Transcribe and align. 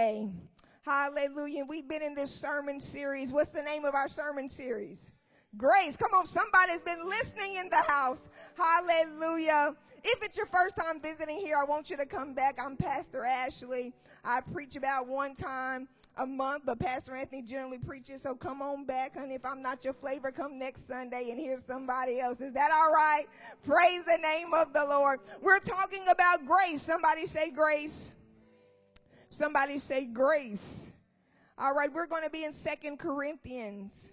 Hey, 0.00 0.30
hallelujah. 0.80 1.66
We've 1.68 1.86
been 1.86 2.00
in 2.00 2.14
this 2.14 2.34
sermon 2.34 2.80
series. 2.80 3.32
What's 3.32 3.50
the 3.50 3.60
name 3.60 3.84
of 3.84 3.94
our 3.94 4.08
sermon 4.08 4.48
series? 4.48 5.12
Grace. 5.58 5.94
Come 5.94 6.12
on, 6.14 6.24
somebody's 6.24 6.80
been 6.80 7.06
listening 7.06 7.56
in 7.56 7.68
the 7.68 7.84
house. 7.86 8.30
Hallelujah. 8.56 9.76
If 10.02 10.24
it's 10.24 10.38
your 10.38 10.46
first 10.46 10.76
time 10.76 11.02
visiting 11.02 11.38
here, 11.38 11.58
I 11.58 11.66
want 11.66 11.90
you 11.90 11.98
to 11.98 12.06
come 12.06 12.32
back. 12.32 12.58
I'm 12.58 12.78
Pastor 12.78 13.26
Ashley. 13.26 13.92
I 14.24 14.40
preach 14.40 14.74
about 14.74 15.06
one 15.06 15.34
time 15.34 15.86
a 16.16 16.24
month, 16.24 16.62
but 16.64 16.80
Pastor 16.80 17.14
Anthony 17.14 17.42
generally 17.42 17.76
preaches. 17.76 18.22
So 18.22 18.34
come 18.34 18.62
on 18.62 18.86
back, 18.86 19.18
honey. 19.18 19.34
If 19.34 19.44
I'm 19.44 19.60
not 19.60 19.84
your 19.84 19.92
flavor, 19.92 20.32
come 20.32 20.58
next 20.58 20.88
Sunday 20.88 21.28
and 21.30 21.38
hear 21.38 21.58
somebody 21.58 22.20
else. 22.20 22.40
Is 22.40 22.54
that 22.54 22.70
all 22.72 22.94
right? 22.94 23.24
Praise 23.66 24.02
the 24.04 24.16
name 24.22 24.54
of 24.54 24.72
the 24.72 24.82
Lord. 24.82 25.20
We're 25.42 25.58
talking 25.58 26.04
about 26.10 26.46
grace. 26.46 26.80
Somebody 26.80 27.26
say 27.26 27.50
grace. 27.50 28.14
Somebody 29.30 29.78
say 29.78 30.06
grace. 30.06 30.90
All 31.56 31.72
right, 31.72 31.92
we're 31.92 32.08
going 32.08 32.24
to 32.24 32.30
be 32.30 32.42
in 32.42 32.52
Second 32.52 32.98
Corinthians. 32.98 34.10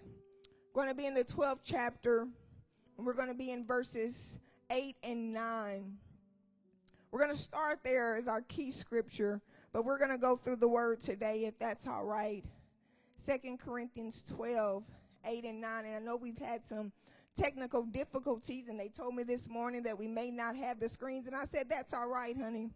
Going 0.75 0.89
to 0.89 0.95
be 0.95 1.07
in 1.07 1.15
the 1.15 1.23
12th 1.23 1.61
chapter. 1.63 2.27
And 2.97 3.05
we're 3.05 3.15
going 3.15 3.27
to 3.27 3.33
be 3.33 3.49
in 3.49 3.65
verses 3.65 4.39
8 4.69 4.95
and 5.01 5.33
9. 5.33 5.97
We're 7.09 7.19
going 7.19 7.31
to 7.31 7.37
start 7.37 7.79
there 7.83 8.17
as 8.17 8.27
our 8.27 8.41
key 8.41 8.69
scripture, 8.69 9.41
but 9.73 9.85
we're 9.85 9.97
going 9.97 10.11
to 10.11 10.19
go 10.19 10.35
through 10.35 10.57
the 10.57 10.67
word 10.67 11.01
today 11.01 11.45
if 11.45 11.57
that's 11.57 11.87
all 11.87 12.05
right. 12.05 12.43
Second 13.15 13.59
Corinthians 13.59 14.23
12, 14.29 14.83
8 15.25 15.43
and 15.45 15.61
9. 15.61 15.85
And 15.85 15.95
I 15.95 15.99
know 15.99 16.15
we've 16.15 16.37
had 16.37 16.63
some 16.67 16.91
technical 17.35 17.83
difficulties, 17.83 18.67
and 18.67 18.79
they 18.79 18.89
told 18.89 19.15
me 19.15 19.23
this 19.23 19.49
morning 19.49 19.81
that 19.83 19.97
we 19.97 20.07
may 20.07 20.29
not 20.29 20.55
have 20.55 20.79
the 20.79 20.87
screens. 20.87 21.25
And 21.25 21.35
I 21.35 21.45
said, 21.45 21.69
That's 21.69 21.95
all 21.95 22.07
right, 22.07 22.37
honey. 22.37 22.69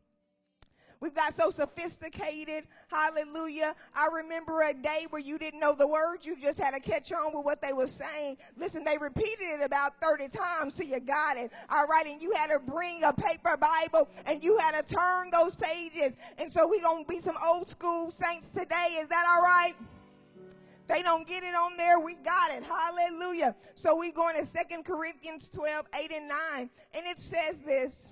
We've 1.01 1.15
got 1.15 1.33
so 1.33 1.49
sophisticated. 1.49 2.65
Hallelujah. 2.87 3.73
I 3.95 4.07
remember 4.13 4.61
a 4.61 4.73
day 4.73 5.07
where 5.09 5.21
you 5.21 5.39
didn't 5.39 5.59
know 5.59 5.73
the 5.73 5.87
words. 5.87 6.27
You 6.27 6.37
just 6.37 6.59
had 6.59 6.75
to 6.75 6.79
catch 6.79 7.11
on 7.11 7.35
with 7.35 7.43
what 7.43 7.59
they 7.59 7.73
were 7.73 7.87
saying. 7.87 8.37
Listen, 8.55 8.83
they 8.83 8.99
repeated 8.99 9.41
it 9.41 9.65
about 9.65 9.95
30 9.99 10.29
times 10.29 10.75
till 10.75 10.85
you 10.85 10.99
got 10.99 11.37
it. 11.37 11.51
All 11.71 11.87
right. 11.87 12.05
And 12.05 12.21
you 12.21 12.31
had 12.33 12.51
to 12.51 12.59
bring 12.59 13.03
a 13.03 13.13
paper 13.13 13.57
Bible 13.57 14.09
and 14.27 14.43
you 14.43 14.59
had 14.59 14.79
to 14.79 14.95
turn 14.95 15.31
those 15.31 15.55
pages. 15.55 16.15
And 16.37 16.51
so 16.51 16.67
we're 16.67 16.83
going 16.83 17.03
to 17.03 17.09
be 17.09 17.19
some 17.19 17.35
old 17.43 17.67
school 17.67 18.11
saints 18.11 18.49
today. 18.49 18.99
Is 18.99 19.07
that 19.07 19.25
all 19.35 19.41
right? 19.41 19.73
They 20.87 21.01
don't 21.01 21.27
get 21.27 21.41
it 21.41 21.55
on 21.55 21.77
there. 21.77 21.99
We 21.99 22.17
got 22.17 22.51
it. 22.51 22.63
Hallelujah. 22.63 23.55
So 23.73 23.97
we're 23.97 24.11
going 24.11 24.35
to 24.37 24.45
Second 24.45 24.85
Corinthians 24.85 25.49
12, 25.49 25.87
8 25.99 26.11
and 26.11 26.27
9. 26.27 26.37
And 26.93 27.07
it 27.07 27.19
says 27.19 27.61
this, 27.61 28.09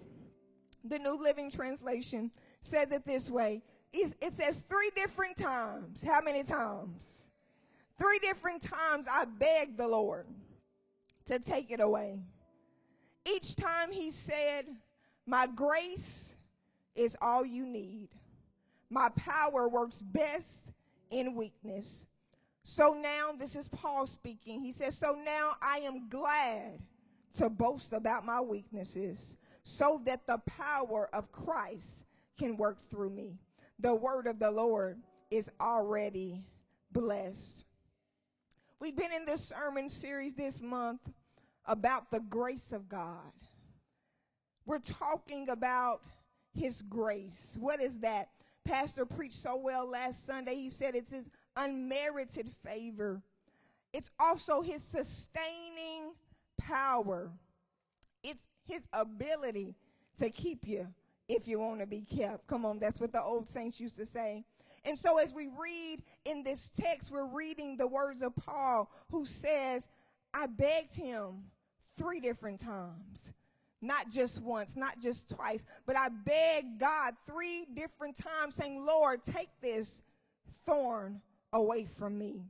the 0.86 0.97
New 0.97 1.21
Living 1.21 1.52
Translation 1.52 2.31
says 2.61 2.91
it 2.91 3.05
this 3.05 3.29
way. 3.29 3.61
It 3.91 4.33
says 4.33 4.63
three 4.69 4.91
different 4.95 5.38
times. 5.38 6.03
How 6.03 6.21
many 6.21 6.43
times? 6.43 7.23
Three 7.97 8.19
different 8.19 8.61
times 8.61 9.07
I 9.11 9.25
begged 9.25 9.77
the 9.77 9.88
Lord 9.88 10.27
to 11.25 11.39
take 11.39 11.71
it 11.71 11.81
away. 11.81 12.19
Each 13.25 13.55
time 13.55 13.91
he 13.91 14.11
said, 14.11 14.65
My 15.25 15.47
grace 15.55 16.37
is 16.95 17.17
all 17.21 17.45
you 17.45 17.65
need. 17.65 18.09
My 18.89 19.09
power 19.15 19.67
works 19.69 20.02
best 20.02 20.71
in 21.11 21.35
weakness. 21.35 22.07
So 22.63 22.93
now, 22.93 23.31
this 23.37 23.55
is 23.55 23.67
Paul 23.69 24.05
speaking. 24.05 24.61
He 24.61 24.71
says, 24.71 24.97
So 24.97 25.15
now 25.25 25.53
I 25.61 25.80
am 25.80 26.07
glad 26.09 26.80
to 27.33 27.49
boast 27.49 27.93
about 27.93 28.25
my 28.25 28.41
weaknesses 28.41 29.37
so 29.63 30.02
that 30.05 30.25
the 30.27 30.39
power 30.45 31.09
of 31.13 31.31
Christ 31.31 32.05
can 32.40 32.58
work 32.58 32.80
through 32.90 33.12
me. 33.12 33.38
The 33.80 33.94
word 33.94 34.26
of 34.26 34.40
the 34.40 34.50
Lord 34.50 34.98
is 35.30 35.52
already 35.62 36.44
blessed. 36.92 37.66
We've 38.80 38.95
been 38.95 39.12
in 39.12 39.26
this 39.26 39.50
sermon 39.50 39.90
series 39.90 40.34
this 40.34 40.62
month 40.62 41.02
about 41.66 42.10
the 42.10 42.22
grace 42.22 42.72
of 42.72 42.88
God. 42.88 43.32
We're 44.66 44.80
talking 44.80 45.49
about 45.49 46.02
his 46.54 46.82
grace. 46.82 47.58
What 47.60 47.82
is 47.82 47.99
that? 47.99 48.30
Pastor 48.66 49.05
preached 49.05 49.38
so 49.38 49.58
well 49.58 49.88
last 49.89 50.26
Sunday. 50.26 50.55
He 50.55 50.70
said 50.70 50.95
it's 50.95 51.11
his 51.11 51.30
unmerited 51.58 52.49
favor. 52.64 53.22
It's 53.94 54.10
also 54.20 54.61
his 54.61 54.83
sustaining 54.83 56.14
power. 56.58 57.32
It's 58.23 58.44
his 58.66 58.82
ability 58.94 59.76
to 60.20 60.30
keep 60.30 60.67
you 60.67 60.88
if 61.30 61.48
you 61.48 61.60
want 61.60 61.80
to 61.80 61.88
be 61.88 62.02
kept. 62.02 62.48
Come 62.48 62.66
on, 62.66 62.80
that's 62.80 63.00
what 63.00 63.14
the 63.14 63.22
old 63.22 63.48
saints 63.48 63.80
used 63.80 63.95
to 63.98 64.06
say. 64.06 64.44
And 64.84 64.98
so 64.98 65.20
as 65.20 65.34
we 65.34 65.48
read 65.58 66.02
in 66.26 66.44
this 66.44 66.70
text, 66.70 67.12
we're 67.12 67.28
reading 67.28 67.78
the 67.78 67.88
words 67.88 68.22
of 68.22 68.36
Paul 68.36 68.90
who 69.12 69.26
says, 69.26 69.88
I 70.34 70.48
begged 70.48 70.95
him 70.95 71.44
three 71.98 72.20
different 72.20 72.60
times. 72.60 73.34
Not 73.82 74.10
just 74.10 74.44
once, 74.44 74.76
not 74.76 75.00
just 75.00 75.30
twice, 75.30 75.64
but 75.86 75.95
I 75.95 76.10
begged 76.10 76.80
God 76.80 77.14
three 77.26 77.66
different 77.73 78.17
times 78.17 78.56
saying, 78.56 78.84
Lord, 78.86 79.23
take 79.23 79.50
this 79.61 80.02
thorn 80.66 81.22
away 81.54 81.86
from 81.86 82.17
me. 82.17 82.44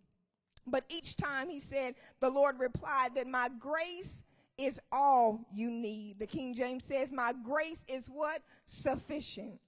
But 0.65 0.85
each 0.89 1.17
time 1.17 1.49
he 1.49 1.59
said, 1.59 1.95
the 2.19 2.29
Lord 2.29 2.59
replied 2.59 3.15
that 3.15 3.27
my 3.27 3.49
grace 3.59 4.23
is 4.59 4.79
all 4.91 5.47
you 5.53 5.71
need. 5.71 6.19
The 6.19 6.27
King 6.27 6.53
James 6.53 6.83
says, 6.83 7.11
My 7.11 7.31
grace 7.43 7.83
is 7.87 8.07
what? 8.07 8.41
Sufficient. 8.65 9.59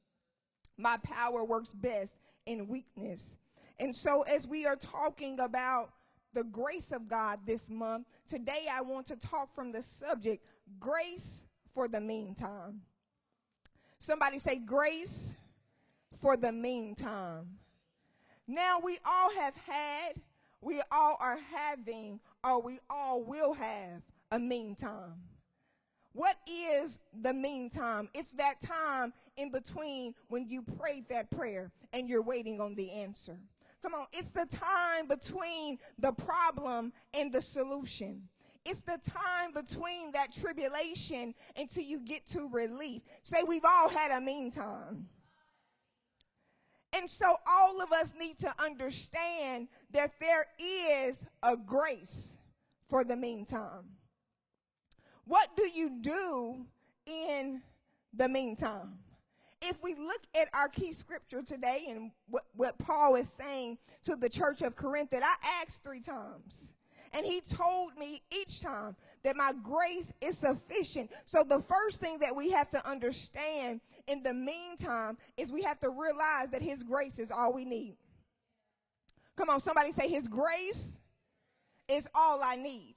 My 0.78 0.98
power 0.98 1.46
works 1.46 1.74
best 1.74 2.18
in 2.46 2.68
weakness. 2.68 3.38
And 3.80 3.96
so, 3.96 4.24
as 4.24 4.48
we 4.48 4.66
are 4.66 4.76
talking 4.76 5.40
about 5.40 5.92
the 6.34 6.44
grace 6.44 6.92
of 6.92 7.08
God 7.08 7.40
this 7.46 7.70
month, 7.70 8.06
today 8.28 8.68
I 8.72 8.82
want 8.82 9.08
to 9.08 9.16
talk 9.16 9.56
from 9.56 9.72
the 9.72 9.82
subject 9.82 10.46
grace 10.80 11.46
for 11.74 11.88
the 11.88 12.02
meantime. 12.02 12.82
Somebody 13.98 14.40
say, 14.40 14.60
Grace 14.60 15.38
for 16.20 16.36
the 16.36 16.52
meantime. 16.52 17.48
Now, 18.48 18.80
we 18.84 18.98
all 19.06 19.32
have 19.40 19.56
had, 19.56 20.16
we 20.60 20.82
all 20.92 21.18
are 21.22 21.40
having, 21.54 22.20
or 22.44 22.62
we 22.62 22.80
all 22.90 23.24
will 23.24 23.54
have 23.54 24.02
a 24.32 24.40
meantime. 24.40 25.16
What 26.14 26.36
is 26.48 27.00
the 27.22 27.34
meantime? 27.34 28.10
It's 28.14 28.34
that 28.34 28.62
time 28.62 29.14
in 29.38 29.52
between 29.52 30.14
when 30.28 30.50
you 30.50 30.62
prayed 30.62 31.08
that 31.10 31.32
prayer 31.32 31.72
and 31.94 32.10
you're 32.10 32.24
waiting 32.24 32.60
on 32.60 32.76
the 32.76 32.92
answer. 32.92 33.38
Come 33.82 33.94
on, 33.94 34.06
it's 34.14 34.32
the 34.32 34.46
time 34.46 35.08
between 35.08 35.80
the 35.98 36.12
problem 36.12 36.94
and 37.14 37.32
the 37.34 37.42
solution. 37.42 38.28
It's 38.64 38.82
the 38.82 39.00
time 39.04 39.54
between 39.54 40.12
that 40.12 40.34
tribulation 40.34 41.34
until 41.58 41.84
you 41.84 42.00
get 42.02 42.28
to 42.28 42.48
relief. 42.52 43.02
Say, 43.24 43.38
we've 43.48 43.66
all 43.66 43.90
had 43.90 44.16
a 44.16 44.22
meantime. 44.22 45.08
And 46.94 47.10
so 47.10 47.34
all 47.48 47.82
of 47.82 47.92
us 47.92 48.14
need 48.20 48.38
to 48.40 48.54
understand 48.64 49.68
that 49.92 50.12
there 50.20 50.46
is 50.60 51.26
a 51.42 51.56
grace 51.58 52.38
for 52.90 53.04
the 53.04 53.16
meantime. 53.16 53.86
What 55.26 55.50
do 55.56 55.68
you 55.68 56.02
do 56.02 56.66
in 57.06 57.62
the 58.14 58.28
meantime? 58.28 58.98
If 59.62 59.82
we 59.84 59.94
look 59.94 60.22
at 60.36 60.48
our 60.56 60.68
key 60.70 60.92
scripture 60.92 61.44
today 61.44 61.86
and 61.90 62.12
what, 62.28 62.44
what 62.56 62.80
Paul 62.80 63.16
is 63.16 63.30
saying 63.30 63.78
to 64.06 64.16
the 64.16 64.30
church 64.30 64.64
of 64.64 64.76
Corinth, 64.76 65.12
that 65.12 65.24
I 65.24 65.62
asked 65.62 65.84
three 65.84 66.02
times. 66.02 66.74
And 67.14 67.26
he 67.26 67.42
told 67.42 67.98
me 67.98 68.22
each 68.32 68.62
time 68.62 68.96
that 69.24 69.36
my 69.36 69.52
grace 69.62 70.12
is 70.22 70.38
sufficient. 70.38 71.12
So 71.26 71.44
the 71.44 71.60
first 71.60 72.00
thing 72.00 72.18
that 72.20 72.36
we 72.36 72.52
have 72.52 72.70
to 72.72 72.90
understand 72.90 73.82
in 74.08 74.24
the 74.24 74.34
meantime 74.34 75.18
is 75.38 75.52
we 75.52 75.62
have 75.64 75.80
to 75.82 75.90
realize 75.90 76.50
that 76.52 76.62
his 76.62 76.84
grace 76.84 77.20
is 77.20 77.30
all 77.30 77.54
we 77.54 77.66
need. 77.66 77.98
Come 79.36 79.50
on, 79.50 79.60
somebody 79.60 79.92
say 79.92 80.08
his 80.08 80.28
grace 80.28 81.02
is 81.88 82.08
all 82.16 82.42
I 82.44 82.56
need. 82.56 82.96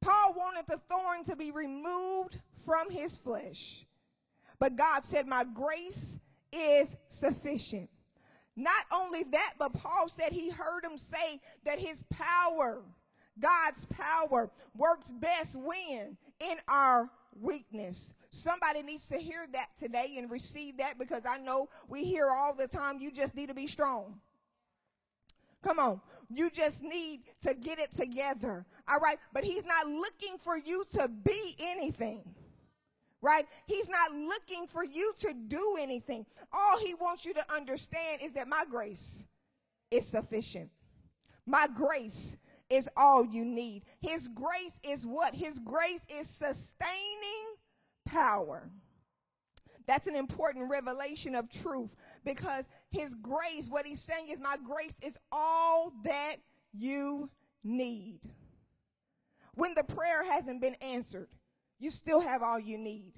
Paul 0.00 0.34
wanted 0.34 0.66
the 0.66 0.80
thorn 0.88 1.24
to 1.24 1.36
be 1.36 1.50
removed 1.50 2.38
from 2.64 2.90
his 2.90 3.18
flesh. 3.18 3.86
But 4.58 4.76
God 4.76 5.04
said, 5.04 5.26
My 5.26 5.44
grace 5.54 6.18
is 6.52 6.96
sufficient. 7.08 7.90
Not 8.56 8.84
only 8.92 9.22
that, 9.24 9.54
but 9.58 9.72
Paul 9.72 10.08
said 10.08 10.32
he 10.32 10.50
heard 10.50 10.84
him 10.84 10.98
say 10.98 11.40
that 11.64 11.78
his 11.78 12.02
power, 12.10 12.82
God's 13.38 13.86
power, 13.86 14.50
works 14.76 15.12
best 15.12 15.56
when? 15.56 16.16
In 16.40 16.56
our 16.68 17.10
weakness. 17.38 18.14
Somebody 18.30 18.82
needs 18.82 19.08
to 19.08 19.18
hear 19.18 19.46
that 19.52 19.68
today 19.78 20.14
and 20.18 20.30
receive 20.30 20.78
that 20.78 20.98
because 20.98 21.22
I 21.28 21.38
know 21.38 21.68
we 21.88 22.04
hear 22.04 22.28
all 22.30 22.54
the 22.54 22.68
time 22.68 23.00
you 23.00 23.10
just 23.10 23.34
need 23.34 23.48
to 23.48 23.54
be 23.54 23.66
strong. 23.66 24.20
Come 25.62 25.78
on. 25.78 26.00
You 26.30 26.50
just 26.50 26.82
need 26.82 27.20
to 27.42 27.54
get 27.54 27.78
it 27.78 27.92
together. 27.92 28.64
All 28.88 28.98
right. 28.98 29.18
But 29.34 29.44
he's 29.44 29.64
not 29.64 29.86
looking 29.86 30.38
for 30.38 30.56
you 30.56 30.84
to 30.94 31.08
be 31.24 31.56
anything. 31.60 32.22
right? 33.22 33.46
He's 33.66 33.88
not 33.88 34.12
looking 34.12 34.66
for 34.66 34.84
you 34.84 35.12
to 35.20 35.34
do 35.48 35.76
anything. 35.80 36.24
All 36.52 36.78
he 36.78 36.94
wants 36.94 37.24
you 37.24 37.34
to 37.34 37.52
understand 37.54 38.22
is 38.22 38.32
that 38.32 38.48
my 38.48 38.64
grace 38.70 39.26
is 39.90 40.06
sufficient. 40.06 40.70
My 41.46 41.66
grace 41.76 42.36
is 42.70 42.88
all 42.96 43.24
you 43.24 43.44
need. 43.44 43.82
His 44.00 44.28
grace 44.28 44.78
is 44.84 45.06
what? 45.06 45.34
His 45.34 45.58
grace 45.58 46.02
is 46.10 46.28
sustaining 46.28 47.56
power. 48.06 48.70
That's 49.86 50.06
an 50.06 50.16
important 50.16 50.70
revelation 50.70 51.34
of 51.34 51.50
truth 51.50 51.94
because 52.24 52.64
his 52.90 53.14
grace, 53.14 53.68
what 53.68 53.86
he's 53.86 54.00
saying 54.00 54.28
is, 54.30 54.40
my 54.40 54.56
grace 54.64 54.94
is 55.02 55.18
all 55.32 55.92
that 56.04 56.36
you 56.72 57.28
need. 57.64 58.20
When 59.54 59.74
the 59.74 59.84
prayer 59.84 60.24
hasn't 60.24 60.60
been 60.60 60.76
answered, 60.80 61.28
you 61.78 61.90
still 61.90 62.20
have 62.20 62.42
all 62.42 62.58
you 62.58 62.78
need. 62.78 63.12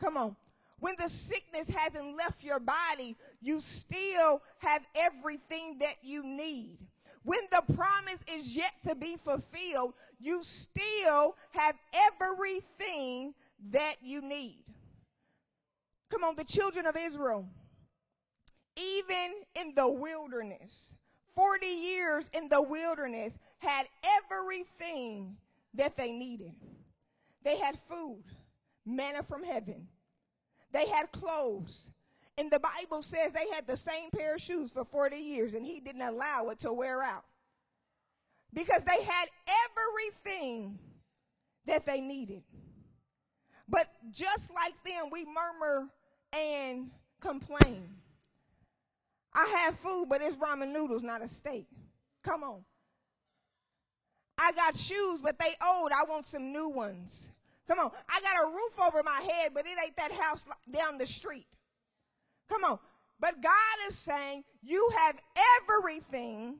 Come 0.00 0.16
on. 0.16 0.36
When 0.80 0.94
the 0.98 1.08
sickness 1.08 1.68
hasn't 1.68 2.16
left 2.16 2.42
your 2.42 2.58
body, 2.58 3.16
you 3.42 3.60
still 3.60 4.42
have 4.58 4.86
everything 4.96 5.78
that 5.80 5.96
you 6.02 6.22
need. 6.22 6.78
When 7.22 7.40
the 7.50 7.74
promise 7.74 8.18
is 8.34 8.56
yet 8.56 8.72
to 8.84 8.94
be 8.94 9.16
fulfilled, 9.16 9.92
you 10.18 10.42
still 10.42 11.36
have 11.50 11.76
everything 12.10 13.34
that 13.70 13.96
you 14.02 14.22
need. 14.22 14.64
Come 16.10 16.24
on, 16.24 16.34
the 16.34 16.44
children 16.44 16.86
of 16.86 16.96
Israel, 16.96 17.48
even 18.76 19.32
in 19.54 19.72
the 19.74 19.90
wilderness, 19.90 20.96
40 21.34 21.66
years 21.66 22.28
in 22.34 22.48
the 22.48 22.62
wilderness, 22.62 23.38
had 23.58 23.86
everything 24.20 25.36
that 25.74 25.96
they 25.96 26.10
needed. 26.10 26.52
They 27.44 27.56
had 27.56 27.78
food, 27.88 28.24
manna 28.84 29.22
from 29.22 29.44
heaven. 29.44 29.86
They 30.72 30.86
had 30.88 31.10
clothes. 31.12 31.92
And 32.36 32.50
the 32.50 32.60
Bible 32.60 33.02
says 33.02 33.32
they 33.32 33.48
had 33.54 33.66
the 33.66 33.76
same 33.76 34.10
pair 34.10 34.34
of 34.34 34.40
shoes 34.40 34.72
for 34.72 34.84
40 34.84 35.16
years 35.16 35.54
and 35.54 35.64
he 35.64 35.80
didn't 35.80 36.02
allow 36.02 36.48
it 36.50 36.58
to 36.60 36.72
wear 36.72 37.02
out. 37.02 37.24
Because 38.52 38.84
they 38.84 39.04
had 39.04 39.28
everything 39.68 40.78
that 41.66 41.86
they 41.86 42.00
needed. 42.00 42.42
But 43.68 43.86
just 44.10 44.50
like 44.52 44.74
them, 44.84 45.10
we 45.12 45.24
murmur 45.24 45.88
and 46.32 46.90
complain. 47.20 47.96
I 49.34 49.62
have 49.64 49.78
food, 49.78 50.06
but 50.08 50.20
it's 50.22 50.36
ramen 50.36 50.72
noodles, 50.72 51.02
not 51.02 51.22
a 51.22 51.28
steak. 51.28 51.66
Come 52.22 52.42
on. 52.42 52.64
I 54.38 54.52
got 54.52 54.76
shoes, 54.76 55.20
but 55.20 55.38
they 55.38 55.54
old. 55.64 55.92
I 55.92 56.04
want 56.08 56.24
some 56.24 56.52
new 56.52 56.70
ones. 56.70 57.30
Come 57.68 57.78
on. 57.78 57.90
I 58.08 58.20
got 58.20 58.36
a 58.44 58.48
roof 58.48 58.80
over 58.86 59.02
my 59.02 59.20
head, 59.32 59.52
but 59.54 59.66
it 59.66 59.78
ain't 59.84 59.96
that 59.96 60.12
house 60.12 60.46
down 60.70 60.98
the 60.98 61.06
street. 61.06 61.46
Come 62.48 62.64
on. 62.64 62.78
But 63.20 63.40
God 63.42 63.76
is 63.86 63.98
saying 63.98 64.44
you 64.62 64.90
have 64.98 65.20
everything 65.62 66.58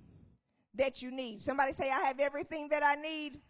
that 0.75 1.03
you 1.03 1.11
need. 1.11 1.41
Somebody 1.41 1.73
say, 1.73 1.91
I 1.91 2.01
have 2.07 2.21
everything 2.21 2.69
that 2.69 2.83
I 2.85 3.01
need. 3.01 3.41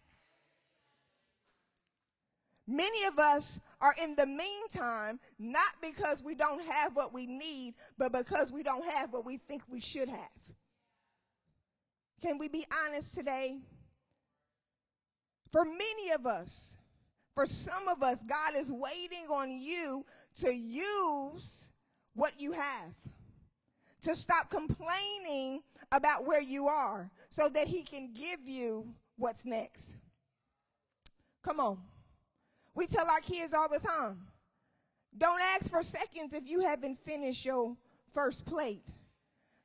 Many 2.65 3.05
of 3.05 3.19
us 3.19 3.59
are 3.81 3.95
in 4.01 4.15
the 4.15 4.27
meantime, 4.27 5.19
not 5.39 5.73
because 5.81 6.23
we 6.23 6.35
don't 6.35 6.63
have 6.63 6.95
what 6.95 7.13
we 7.13 7.25
need, 7.25 7.73
but 7.97 8.13
because 8.13 8.51
we 8.51 8.63
don't 8.63 8.85
have 8.85 9.11
what 9.11 9.25
we 9.25 9.37
think 9.37 9.63
we 9.67 9.79
should 9.79 10.07
have. 10.07 10.19
Can 12.21 12.37
we 12.37 12.47
be 12.47 12.65
honest 12.85 13.15
today? 13.15 13.57
For 15.51 15.65
many 15.65 16.11
of 16.13 16.27
us, 16.27 16.77
for 17.33 17.45
some 17.45 17.87
of 17.87 18.03
us, 18.03 18.23
God 18.23 18.55
is 18.55 18.71
waiting 18.71 19.25
on 19.29 19.59
you 19.59 20.05
to 20.39 20.53
use 20.53 21.69
what 22.13 22.39
you 22.39 22.51
have, 22.51 22.93
to 24.03 24.15
stop 24.15 24.49
complaining 24.49 25.61
about 25.91 26.25
where 26.25 26.41
you 26.41 26.67
are 26.67 27.09
so 27.29 27.49
that 27.49 27.67
He 27.67 27.81
can 27.81 28.13
give 28.13 28.39
you 28.45 28.87
what's 29.17 29.43
next. 29.43 29.97
Come 31.43 31.59
on. 31.59 31.79
We 32.73 32.87
tell 32.87 33.09
our 33.09 33.19
kids 33.19 33.53
all 33.53 33.69
the 33.69 33.79
time 33.79 34.27
don't 35.17 35.41
ask 35.41 35.69
for 35.69 35.83
seconds 35.83 36.33
if 36.33 36.49
you 36.49 36.61
haven't 36.61 36.97
finished 36.99 37.45
your 37.45 37.75
first 38.13 38.45
plate. 38.45 38.83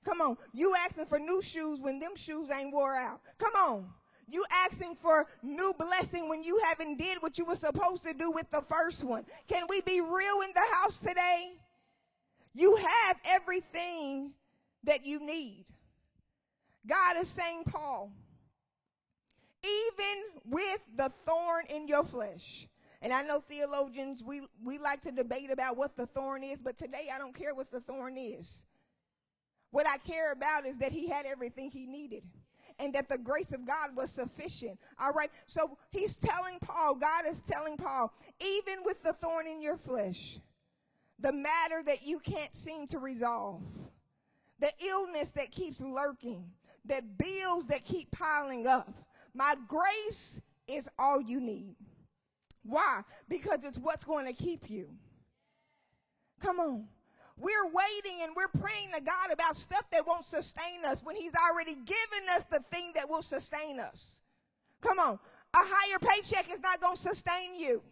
Come 0.05 0.21
on. 0.21 0.37
You 0.53 0.75
asking 0.85 1.07
for 1.07 1.19
new 1.19 1.41
shoes 1.43 1.81
when 1.81 1.99
them 1.99 2.17
shoes 2.17 2.51
ain't 2.51 2.73
wore 2.73 2.95
out. 2.95 3.21
Come 3.39 3.55
on. 3.55 3.89
You 4.29 4.45
asking 4.65 4.97
for 4.97 5.27
new 5.43 5.73
blessing 5.79 6.29
when 6.29 6.43
you 6.43 6.61
haven't 6.65 6.99
did 6.99 7.19
what 7.21 7.39
you 7.39 7.45
were 7.45 7.55
supposed 7.55 8.03
to 8.05 8.13
do 8.13 8.31
with 8.33 8.51
the 8.51 8.63
first 8.63 9.05
one. 9.05 9.25
Can 9.49 9.67
we 9.69 9.81
be 9.83 10.01
real 10.01 10.41
in 10.45 10.53
the 10.53 10.65
house 10.81 11.01
today? 11.01 11.53
You 12.53 12.77
have 12.77 13.21
everything 13.27 14.33
that 14.85 15.07
you 15.07 15.21
need. 15.21 15.67
God 16.87 17.17
is 17.19 17.29
saying, 17.29 17.65
Paul, 17.67 18.13
even 19.63 20.41
with 20.45 20.81
the 20.97 21.09
thorn 21.25 21.65
in 21.69 21.87
your 21.87 22.05
flesh, 22.05 22.67
and 23.03 23.13
I 23.13 23.23
know 23.23 23.41
theologians, 23.41 24.25
we, 24.25 24.43
we 24.65 24.79
like 24.79 25.03
to 25.03 25.13
debate 25.13 25.51
about 25.51 25.77
what 25.77 25.97
the 25.97 26.07
thorn 26.07 26.43
is, 26.43 26.59
but 26.59 26.79
today 26.79 27.09
I 27.15 27.19
don't 27.19 27.35
care 27.35 27.55
what 27.55 27.71
the 27.71 27.81
thorn 27.81 28.17
is. 28.17 28.67
What 29.71 29.87
I 29.87 29.99
care 29.99 30.33
about 30.33 30.67
is 30.67 30.79
that 30.79 30.93
he 30.93 31.09
had 31.09 31.27
everything 31.27 31.71
he 31.71 31.87
needed 31.87 32.23
and 32.79 32.93
that 32.95 33.09
the 33.09 33.19
grace 33.19 33.53
of 33.53 33.67
God 33.67 33.91
was 33.95 34.11
sufficient. 34.11 34.79
All 35.01 35.13
right. 35.13 35.31
So 35.47 35.79
he's 35.91 36.17
telling 36.17 36.59
Paul, 36.61 36.95
God 36.95 37.25
is 37.29 37.41
telling 37.41 37.77
Paul, 37.77 38.13
even 38.41 38.85
with 38.85 39.03
the 39.03 39.13
thorn 39.15 39.47
in 39.47 39.63
your 39.63 39.77
flesh, 39.77 40.39
the 41.19 41.33
matter 41.33 41.83
that 41.85 42.07
you 42.07 42.19
can't 42.19 42.55
seem 42.55 42.87
to 42.89 42.99
resolve, 42.99 43.63
the 44.59 44.71
illness 44.87 45.33
that 45.33 45.51
keeps 45.51 45.81
lurking, 45.81 46.45
the 46.85 47.03
bills 47.19 47.67
that 47.67 47.85
keep 47.85 48.11
piling 48.11 48.67
up, 48.67 48.93
my 49.35 49.55
grace 49.69 50.41
is 50.69 50.89
all 50.99 51.21
you 51.21 51.41
need. 51.41 51.77
Why? 52.67 53.03
Because 53.29 53.65
it's 53.65 53.79
what's 53.79 54.05
going 54.05 54.27
to 54.27 54.33
keep 54.33 54.69
you. 54.69 54.89
Come 56.41 56.61
on. 56.61 56.89
We're 57.39 57.67
waiting 57.67 58.23
and 58.23 58.33
we're 58.35 58.61
praying 58.61 58.89
to 58.95 59.03
God 59.03 59.31
about 59.31 59.57
stuff 59.57 59.85
that 59.93 60.07
won't 60.07 60.25
sustain 60.25 60.85
us 60.87 61.03
when 61.03 61.17
He's 61.17 61.33
already 61.51 61.75
given 61.75 62.29
us 62.35 62.45
the 62.45 62.61
thing 62.71 62.93
that 62.95 63.09
will 63.09 63.23
sustain 63.23 63.79
us. 63.79 64.23
Come 64.81 64.99
on. 64.99 65.19
A 65.55 65.59
higher 65.59 65.99
paycheck 65.99 66.51
is 66.51 66.61
not 66.61 66.81
going 66.81 66.97
to 66.97 67.01
sustain 67.01 67.55
you. 67.57 67.83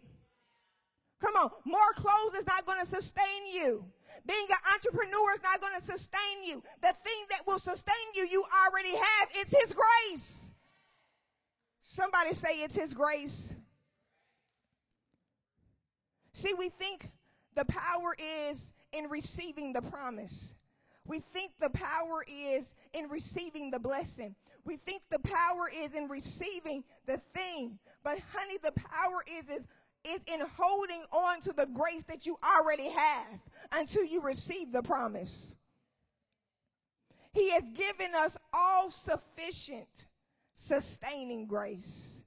Come 1.21 1.35
on. 1.35 1.49
More 1.65 1.93
clothes 1.95 2.35
is 2.35 2.47
not 2.47 2.65
going 2.65 2.79
to 2.79 2.87
sustain 2.87 3.23
you. 3.53 3.85
Being 4.27 4.47
an 4.49 4.73
entrepreneur 4.73 5.33
is 5.35 5.43
not 5.43 5.61
going 5.61 5.73
to 5.77 5.83
sustain 5.83 6.43
you. 6.43 6.63
The 6.81 6.93
thing 6.93 7.25
that 7.29 7.41
will 7.45 7.59
sustain 7.59 7.95
you, 8.15 8.27
you 8.29 8.43
already 8.65 8.95
have. 8.95 9.29
It's 9.35 9.63
His 9.63 9.73
grace. 9.73 10.51
Somebody 11.81 12.33
say 12.33 12.63
it's 12.63 12.75
His 12.75 12.93
grace. 12.93 13.55
See, 16.35 16.53
we 16.59 16.67
think 16.67 17.09
the 17.55 17.63
power 17.63 18.13
is 18.49 18.73
in 18.91 19.05
receiving 19.09 19.71
the 19.71 19.81
promise. 19.81 20.55
We 21.07 21.19
think 21.19 21.53
the 21.61 21.69
power 21.69 22.25
is 22.29 22.75
in 22.91 23.07
receiving 23.07 23.71
the 23.71 23.79
blessing. 23.79 24.35
We 24.65 24.75
think 24.75 25.03
the 25.09 25.19
power 25.19 25.69
is 25.73 25.95
in 25.95 26.09
receiving 26.09 26.83
the 27.05 27.21
thing. 27.33 27.79
But 28.03 28.17
honey, 28.35 28.57
the 28.61 28.73
power 28.73 29.23
is, 29.31 29.45
is, 29.45 29.67
is 30.03 30.19
in 30.27 30.45
holding 30.57 31.01
on 31.13 31.39
to 31.39 31.53
the 31.53 31.67
grace 31.67 32.03
that 32.09 32.25
you 32.25 32.35
already 32.43 32.89
have 32.89 33.39
until 33.71 34.03
you 34.03 34.21
receive 34.21 34.73
the 34.73 34.83
promise. 34.83 35.55
He 37.31 37.49
has 37.51 37.63
given 37.73 38.13
us 38.13 38.35
all 38.53 38.91
sufficient 38.91 40.07
sustaining 40.55 41.47
grace. 41.47 42.25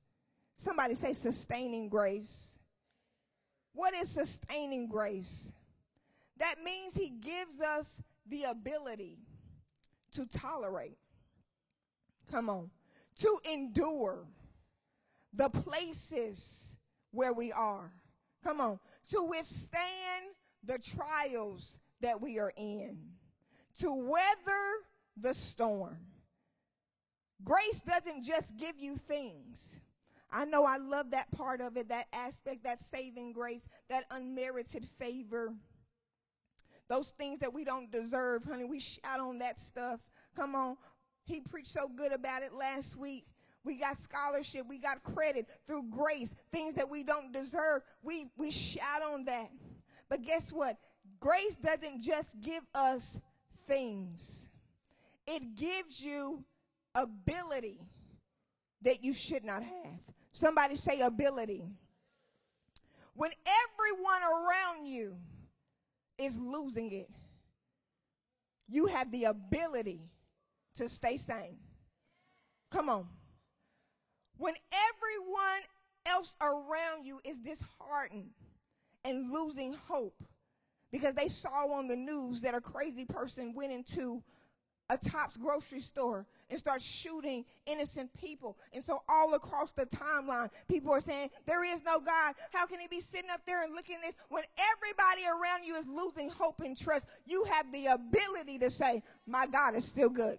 Somebody 0.57 0.95
say 0.95 1.13
sustaining 1.13 1.91
grace. 1.91 2.58
What 3.73 3.95
is 3.95 4.09
sustaining 4.09 4.89
grace? 4.89 5.53
That 6.39 6.57
means 6.65 6.95
he 6.95 7.11
gives 7.11 7.61
us 7.61 8.03
the 8.27 8.45
ability 8.45 9.19
to 10.13 10.27
tolerate. 10.27 10.99
Come 12.31 12.49
on. 12.49 12.71
To 13.21 13.39
endure 13.51 14.27
the 15.33 15.51
places 15.51 16.77
where 17.11 17.33
we 17.33 17.53
are. 17.53 17.93
Come 18.45 18.61
on. 18.61 18.79
To 19.11 19.25
withstand 19.25 20.35
the 20.65 20.79
trials 20.79 21.81
that 22.01 22.21
we 22.21 22.39
are 22.39 22.53
in. 22.57 22.99
To 23.81 23.95
weather 23.95 24.65
the 25.17 25.35
storm. 25.35 25.99
Grace 27.45 27.81
doesn't 27.81 28.25
just 28.25 28.57
give 28.57 28.75
you 28.79 28.97
things. 28.97 29.81
I 30.31 30.45
know 30.45 30.65
I 30.65 30.77
love 30.77 31.11
that 31.13 31.31
part 31.33 31.61
of 31.61 31.77
it, 31.77 31.89
that 31.89 32.07
aspect, 32.13 32.65
that 32.65 32.83
saving 32.83 33.33
grace, 33.33 33.63
that 33.89 34.05
unmerited 34.11 34.87
favor. 34.99 35.55
Those 36.89 37.11
things 37.13 37.39
that 37.41 37.53
we 37.53 37.65
don't 37.65 37.91
deserve, 37.91 38.45
honey, 38.45 38.65
we 38.65 38.81
shout 38.81 39.21
on 39.21 39.39
that 39.39 39.59
stuff. 39.59 40.01
Come 40.37 40.55
on. 40.55 40.77
He 41.25 41.41
preached 41.41 41.73
so 41.73 41.89
good 41.89 42.13
about 42.13 42.43
it 42.43 42.53
last 42.53 42.97
week. 42.97 43.27
We 43.65 43.79
got 43.79 43.99
scholarship. 43.99 44.67
We 44.69 44.79
got 44.79 45.03
credit 45.03 45.47
through 45.67 45.85
grace, 45.91 46.35
things 46.53 46.75
that 46.75 46.89
we 46.89 47.03
don't 47.03 47.33
deserve. 47.33 47.83
We, 48.03 48.27
we 48.37 48.51
shout 48.51 49.03
on 49.03 49.25
that. 49.27 49.51
But 50.09 50.23
guess 50.23 50.53
what? 50.53 50.79
Grace 51.21 51.57
doesn't 51.57 52.01
just 52.01 52.29
give 52.41 52.63
us 52.75 53.21
things, 53.67 54.49
it 55.27 55.55
gives 55.55 56.01
you 56.01 56.43
ability 56.95 57.79
that 58.83 59.05
you 59.05 59.13
should 59.13 59.45
not 59.45 59.63
have. 59.63 60.01
Somebody 60.39 60.77
say 60.77 61.01
ability. 61.01 61.65
When 63.15 63.33
everyone 63.65 64.23
around 64.23 64.87
you 64.87 65.17
is 66.17 66.39
losing 66.39 66.93
it, 66.93 67.11
you 68.69 68.87
have 68.87 69.11
the 69.11 69.25
ability 69.25 70.01
to 70.77 70.89
stay 70.89 71.17
sane. 71.17 71.59
Come 72.71 72.89
on. 72.89 73.09
When 74.37 74.55
everyone 74.93 75.61
else 76.07 76.37
around 76.41 77.05
you 77.05 77.19
is 77.25 77.39
disheartened 77.39 78.31
and 79.05 79.33
losing 79.33 79.75
hope 79.89 80.23
because 80.93 81.15
they 81.15 81.27
saw 81.27 81.67
on 81.73 81.89
the 81.89 81.97
news 81.97 82.43
that 82.43 82.55
a 82.55 82.61
crazy 82.61 83.05
person 83.05 83.55
went 83.57 83.73
into 83.73 84.23
a 84.89 84.99
Tops 84.99 85.37
grocery 85.37 85.81
store 85.81 86.27
and 86.51 86.59
start 86.59 86.81
shooting 86.81 87.45
innocent 87.67 88.11
people. 88.19 88.59
And 88.73 88.83
so 88.83 89.03
all 89.09 89.35
across 89.35 89.73
the 89.73 89.87
timeline, 89.87 90.51
people 90.69 90.93
are 90.93 91.01
saying, 91.01 91.31
there 91.47 91.65
is 91.65 91.83
no 91.85 92.01
God. 92.01 92.35
How 92.53 92.67
can 92.67 92.79
he 92.81 92.89
be 92.89 93.01
sitting 93.01 93.31
up 93.31 93.41
there 93.47 93.63
and 93.63 93.75
looking 93.75 93.97
at 93.97 94.03
this 94.03 94.15
when 94.29 94.45
everybody 94.59 95.27
around 95.27 95.65
you 95.65 95.75
is 95.75 95.87
losing 95.87 96.31
hope 96.31 96.61
and 96.61 96.77
trust? 96.77 97.07
You 97.27 97.45
have 97.51 97.71
the 97.73 97.87
ability 97.87 98.59
to 98.61 98.71
say, 98.71 99.03
my 99.27 99.47
God 99.47 99.75
is 99.75 99.85
still 99.85 100.11
good. 100.11 100.39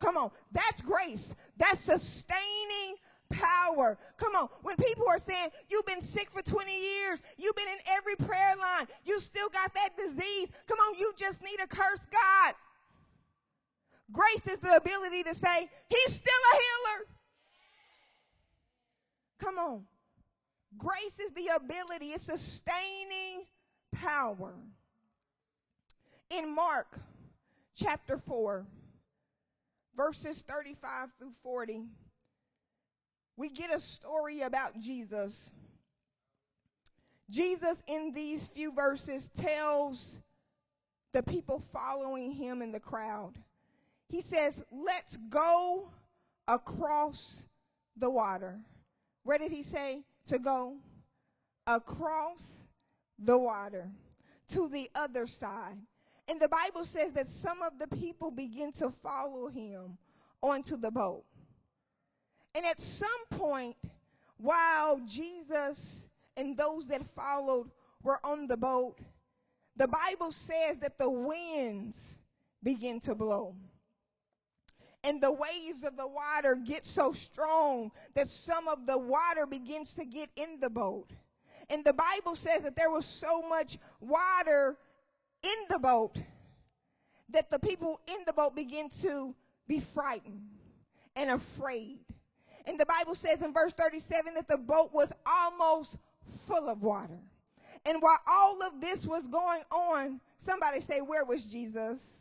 Come 0.00 0.16
on. 0.16 0.30
That's 0.52 0.82
grace. 0.82 1.34
That's 1.58 1.80
sustaining 1.80 2.96
power. 3.30 3.96
Come 4.16 4.34
on. 4.34 4.48
When 4.62 4.76
people 4.76 5.06
are 5.08 5.18
saying, 5.18 5.50
you've 5.68 5.86
been 5.86 6.00
sick 6.00 6.30
for 6.30 6.42
20 6.42 6.70
years, 6.70 7.22
you've 7.38 7.54
been 7.54 7.68
in 7.68 7.78
every 7.96 8.16
prayer 8.16 8.56
line, 8.56 8.86
you 9.04 9.20
still 9.20 9.48
got 9.48 9.72
that 9.74 9.90
disease. 9.96 10.48
Come 10.66 10.78
on, 10.78 10.98
you 10.98 11.12
just 11.16 11.42
need 11.42 11.58
to 11.60 11.68
curse 11.68 12.00
God. 12.10 12.54
Grace 14.12 14.46
is 14.46 14.58
the 14.58 14.76
ability 14.76 15.22
to 15.24 15.34
say, 15.34 15.68
He's 15.88 16.14
still 16.14 16.32
a 16.54 16.56
healer. 16.56 17.06
Come 19.38 19.58
on. 19.58 19.84
Grace 20.78 21.18
is 21.20 21.32
the 21.32 21.48
ability, 21.56 22.06
it's 22.06 22.24
sustaining 22.24 23.44
power. 23.92 24.54
In 26.30 26.54
Mark 26.54 27.00
chapter 27.74 28.18
4, 28.18 28.64
verses 29.96 30.42
35 30.42 31.08
through 31.18 31.32
40, 31.42 31.86
we 33.36 33.48
get 33.50 33.74
a 33.74 33.80
story 33.80 34.42
about 34.42 34.78
Jesus. 34.78 35.50
Jesus, 37.28 37.82
in 37.88 38.12
these 38.12 38.46
few 38.46 38.72
verses, 38.72 39.28
tells 39.28 40.20
the 41.12 41.22
people 41.22 41.58
following 41.72 42.30
him 42.32 42.62
in 42.62 42.70
the 42.70 42.80
crowd 42.80 43.34
he 44.10 44.20
says, 44.20 44.60
let's 44.72 45.16
go 45.28 45.88
across 46.48 47.46
the 47.96 48.10
water. 48.10 48.58
Where 49.22 49.38
did 49.38 49.52
he 49.52 49.62
say 49.62 50.02
to 50.26 50.40
go? 50.40 50.78
Across 51.68 52.64
the 53.20 53.38
water 53.38 53.88
to 54.48 54.68
the 54.68 54.90
other 54.96 55.28
side. 55.28 55.76
And 56.26 56.40
the 56.40 56.48
Bible 56.48 56.84
says 56.84 57.12
that 57.12 57.28
some 57.28 57.62
of 57.62 57.78
the 57.78 57.86
people 57.86 58.32
begin 58.32 58.72
to 58.72 58.90
follow 58.90 59.48
him 59.48 59.96
onto 60.42 60.76
the 60.76 60.90
boat. 60.90 61.24
And 62.56 62.66
at 62.66 62.80
some 62.80 63.08
point, 63.30 63.76
while 64.38 64.98
Jesus 65.06 66.08
and 66.36 66.56
those 66.56 66.88
that 66.88 67.06
followed 67.14 67.70
were 68.02 68.18
on 68.24 68.48
the 68.48 68.56
boat, 68.56 68.98
the 69.76 69.86
Bible 69.86 70.32
says 70.32 70.78
that 70.78 70.98
the 70.98 71.08
winds 71.08 72.16
begin 72.60 72.98
to 73.00 73.14
blow 73.14 73.54
and 75.02 75.20
the 75.20 75.32
waves 75.32 75.84
of 75.84 75.96
the 75.96 76.06
water 76.06 76.56
get 76.56 76.84
so 76.84 77.12
strong 77.12 77.90
that 78.14 78.26
some 78.26 78.68
of 78.68 78.86
the 78.86 78.98
water 78.98 79.46
begins 79.46 79.94
to 79.94 80.04
get 80.04 80.28
in 80.36 80.60
the 80.60 80.70
boat. 80.70 81.10
And 81.70 81.84
the 81.84 81.94
Bible 81.94 82.34
says 82.34 82.62
that 82.62 82.76
there 82.76 82.90
was 82.90 83.06
so 83.06 83.42
much 83.42 83.78
water 84.00 84.76
in 85.42 85.66
the 85.70 85.78
boat 85.78 86.18
that 87.30 87.50
the 87.50 87.58
people 87.58 88.00
in 88.08 88.18
the 88.26 88.32
boat 88.32 88.54
begin 88.54 88.88
to 89.02 89.34
be 89.68 89.80
frightened 89.80 90.42
and 91.16 91.30
afraid. 91.30 92.00
And 92.66 92.78
the 92.78 92.86
Bible 92.86 93.14
says 93.14 93.40
in 93.42 93.54
verse 93.54 93.72
37 93.72 94.34
that 94.34 94.48
the 94.48 94.58
boat 94.58 94.90
was 94.92 95.12
almost 95.24 95.96
full 96.46 96.68
of 96.68 96.82
water. 96.82 97.20
And 97.86 98.02
while 98.02 98.18
all 98.28 98.62
of 98.62 98.80
this 98.80 99.06
was 99.06 99.26
going 99.28 99.62
on, 99.70 100.20
somebody 100.36 100.80
say, 100.80 101.00
Where 101.00 101.24
was 101.24 101.46
Jesus? 101.46 102.19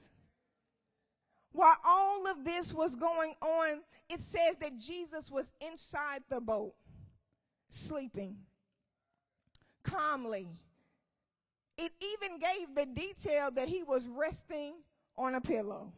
While 1.60 1.76
all 1.86 2.26
of 2.28 2.46
this 2.46 2.74
was 2.74 2.96
going 2.96 3.34
on, 3.42 3.82
it 4.10 4.22
says 4.22 4.56
that 4.62 4.78
Jesus 4.78 5.30
was 5.30 5.52
inside 5.60 6.22
the 6.30 6.40
boat, 6.40 6.74
sleeping 7.68 8.38
calmly. 9.84 10.48
It 11.78 11.92
even 12.00 12.40
gave 12.40 12.76
the 12.76 12.86
detail 12.86 13.52
that 13.56 13.68
he 13.68 13.84
was 13.84 14.08
resting 14.08 14.76
on 15.18 15.36
a 15.36 15.42
pillow. 15.42 15.92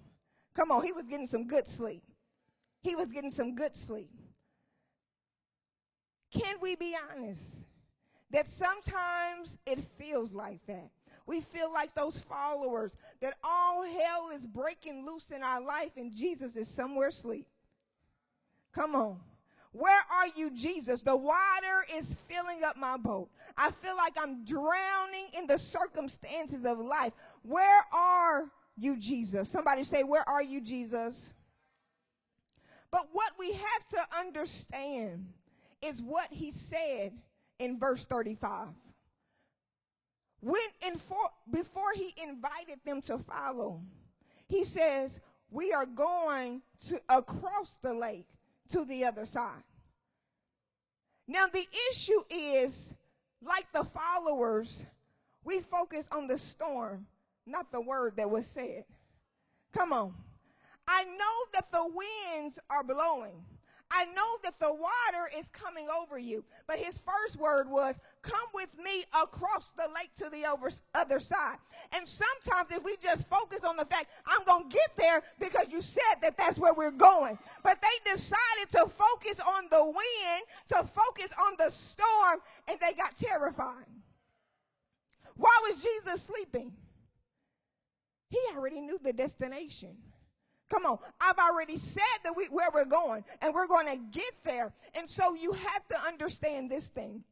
Come 0.56 0.72
on, 0.72 0.84
he 0.84 0.94
was 0.94 1.04
getting 1.04 1.28
some 1.28 1.46
good 1.46 1.68
sleep. 1.68 2.02
He 2.82 2.96
was 2.96 3.12
getting 3.12 3.30
some 3.30 3.54
good 3.54 3.76
sleep. 3.76 4.10
Can 6.32 6.56
we 6.60 6.76
be 6.76 6.96
honest 7.12 7.58
that 8.32 8.48
sometimes 8.48 9.60
it 9.68 9.78
feels 9.80 10.34
like 10.34 10.66
that? 10.66 10.90
We 11.26 11.40
feel 11.42 11.72
like 11.72 11.94
those 11.94 12.20
followers 12.20 12.96
that 13.22 13.36
all 13.44 13.84
hell 13.84 14.32
is 14.34 14.46
breaking 14.46 15.06
loose 15.06 15.32
in 15.32 15.44
our 15.44 15.62
life 15.62 15.92
and 15.98 16.14
Jesus 16.14 16.56
is 16.56 16.68
somewhere 16.68 17.10
asleep. 17.10 17.48
Come 18.74 18.96
on. 18.96 19.20
Where 19.74 20.02
are 20.20 20.28
you, 20.36 20.52
Jesus? 20.52 21.02
The 21.02 21.16
water 21.16 21.86
is 21.96 22.22
filling 22.28 22.64
up 22.66 22.76
my 22.76 22.98
boat. 22.98 23.30
I 23.58 23.72
feel 23.72 23.96
like 23.96 24.14
I'm 24.22 24.44
drowning 24.44 25.28
in 25.38 25.48
the 25.48 25.58
circumstances 25.58 26.66
of 26.66 26.80
life. 26.80 27.14
Where 27.44 27.82
are 27.94 28.52
you, 28.78 28.98
Jesus? 28.98 29.50
Somebody 29.50 29.84
say, 29.86 30.04
Where 30.04 30.28
are 30.28 30.44
you, 30.44 30.60
Jesus? 30.60 31.32
But 32.92 33.08
what 33.14 33.32
we 33.40 33.54
have 33.54 33.88
to 33.92 34.18
understand 34.20 35.26
is 35.82 36.02
what 36.02 36.28
he 36.32 36.52
said 36.52 37.14
in 37.60 37.80
verse 37.80 38.04
35 38.06 38.68
when 40.42 40.62
in 40.88 40.96
for, 40.96 41.18
before 41.52 41.94
he 41.96 42.14
invited 42.22 42.80
them 42.84 43.02
to 43.04 43.18
follow, 43.18 43.82
he 44.48 44.64
says, 44.64 45.22
We 45.50 45.72
are 45.72 45.86
going 45.86 46.62
to 46.88 47.00
across 47.10 47.78
the 47.78 47.94
lake 47.94 48.28
to 48.70 48.84
the 48.86 49.06
other 49.06 49.26
side. 49.26 49.64
Now, 51.28 51.46
the 51.48 51.66
issue 51.92 52.22
is 52.30 52.94
like 53.42 53.72
the 53.72 53.84
followers, 53.84 54.86
we 55.44 55.60
focus 55.60 56.06
on 56.12 56.28
the 56.28 56.38
storm, 56.38 57.06
not 57.46 57.72
the 57.72 57.82
word 57.82 58.18
that 58.18 58.30
was 58.30 58.46
said. 58.46 58.86
Come 59.74 59.94
on. 59.94 60.14
I 60.88 61.04
know 61.06 61.46
that 61.54 61.72
the 61.72 61.90
winds 61.94 62.60
are 62.70 62.84
blowing. 62.84 63.46
I 63.92 64.06
know 64.06 64.38
that 64.44 64.60
the 64.60 64.74
water 64.74 65.30
is 65.38 65.48
coming 65.50 65.88
over 66.02 66.18
you. 66.18 66.44
But 66.68 66.80
his 66.80 66.98
first 66.98 67.38
word 67.38 67.70
was, 67.70 68.00
Come 68.22 68.48
with 68.54 68.78
me 68.78 69.04
across 69.22 69.72
the 69.72 69.90
lake 69.94 70.12
to 70.18 70.30
the 70.30 70.46
over, 70.46 70.70
other 70.96 71.20
side. 71.20 71.58
And 71.94 72.08
sometimes 72.08 72.72
if 72.72 72.84
we 72.84 72.96
just 73.02 73.28
focus 73.28 73.62
on 73.68 73.78
the 73.78 73.86
fact, 73.86 74.08
I'm 74.28 74.46
going 74.46 74.70
to 74.70 74.76
get 74.76 74.96
there 74.98 75.22
because 75.40 75.72
you 75.72 75.82
said 75.82 76.22
that 76.22 76.38
that's 76.38 76.60
where 76.60 76.74
we're 76.74 76.92
going. 76.92 77.38
But 77.64 77.80
they 77.82 78.12
decided 78.12 78.70
to 78.72 78.86
focus 78.88 79.40
on 79.40 79.66
the 79.70 79.84
wind, 79.84 80.44
to 80.70 80.76
focus 80.76 81.34
on 81.48 81.54
the 81.58 81.72
storm, 81.72 82.40
and 82.70 82.80
they 82.80 82.94
got 82.94 83.18
terrified. 83.18 83.86
Why 85.36 85.60
was 85.64 85.84
Jesus 85.84 86.24
sleeping? 86.24 86.72
He 88.30 88.40
already 88.56 88.82
knew 88.82 88.98
the 89.02 89.14
destination. 89.14 89.98
Come 90.72 90.86
on. 90.86 91.00
I've 91.20 91.38
already 91.38 91.76
said 91.76 92.02
that 92.24 92.34
we, 92.36 92.46
where 92.46 92.70
we're 92.74 92.86
going 92.86 93.26
and 93.42 93.54
we're 93.54 93.68
going 93.68 93.88
to 93.88 93.98
get 94.12 94.32
there. 94.46 94.72
And 94.96 95.08
so 95.08 95.36
you 95.36 95.52
have 95.52 95.88
to 95.90 95.98
understand 96.08 96.72
this 96.72 96.88
thing. 96.88 97.26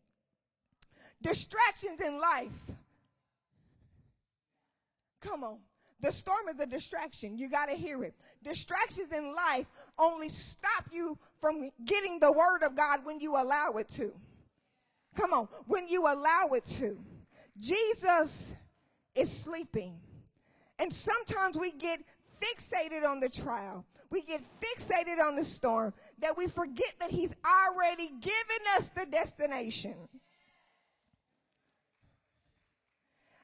Distractions 1.22 2.02
in 2.02 2.20
life. 2.20 2.72
Come 5.22 5.46
on. 5.46 5.60
The 6.02 6.12
storm 6.12 6.50
is 6.54 6.60
a 6.60 6.66
distraction. 6.66 7.38
You 7.38 7.50
got 7.50 7.70
to 7.70 7.76
hear 7.76 8.04
it. 8.04 8.14
Distractions 8.44 9.14
in 9.14 9.34
life 9.34 9.72
only 9.98 10.28
stop 10.28 10.86
you 10.92 11.18
from 11.40 11.70
getting 11.86 12.20
the 12.20 12.32
word 12.32 12.64
of 12.66 12.76
God 12.76 13.06
when 13.06 13.22
you 13.22 13.32
allow 13.32 13.72
it 13.78 13.88
to. 13.90 14.12
Come 15.16 15.32
on. 15.32 15.48
When 15.66 15.88
you 15.88 16.04
allow 16.04 16.50
it 16.54 16.66
to. 16.78 16.98
Jesus 17.58 18.56
is 19.16 19.32
sleeping. 19.32 19.98
And 20.78 20.92
sometimes 20.92 21.58
we 21.58 21.72
get 21.72 22.00
fixated 22.42 23.06
on 23.08 23.20
the 23.20 23.30
trial. 23.30 23.86
We 24.10 24.24
get 24.24 24.42
fixated 24.62 25.20
on 25.22 25.36
the 25.36 25.44
storm 25.44 25.94
that 26.20 26.36
we 26.38 26.48
forget 26.48 26.94
that 27.00 27.12
He's 27.12 27.36
already 27.46 28.10
given 28.20 28.62
us 28.78 28.90
the 28.90 29.06
destination. 29.06 29.96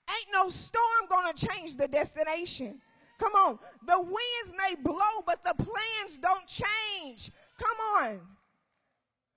Ain't 0.10 0.34
no 0.34 0.50
storm 0.50 1.08
gonna 1.10 1.34
change 1.34 1.78
the 1.78 1.88
destination. 1.88 2.80
Come 3.20 3.34
on. 3.34 3.60
The 3.86 4.00
winds 4.00 4.54
may 4.58 4.75
blow, 4.82 5.22
but 5.25 5.42
the 5.44 5.56
plans 5.56 6.20
don't 6.22 6.48
change. 6.48 7.32
Come 7.58 7.78
on. 8.04 8.20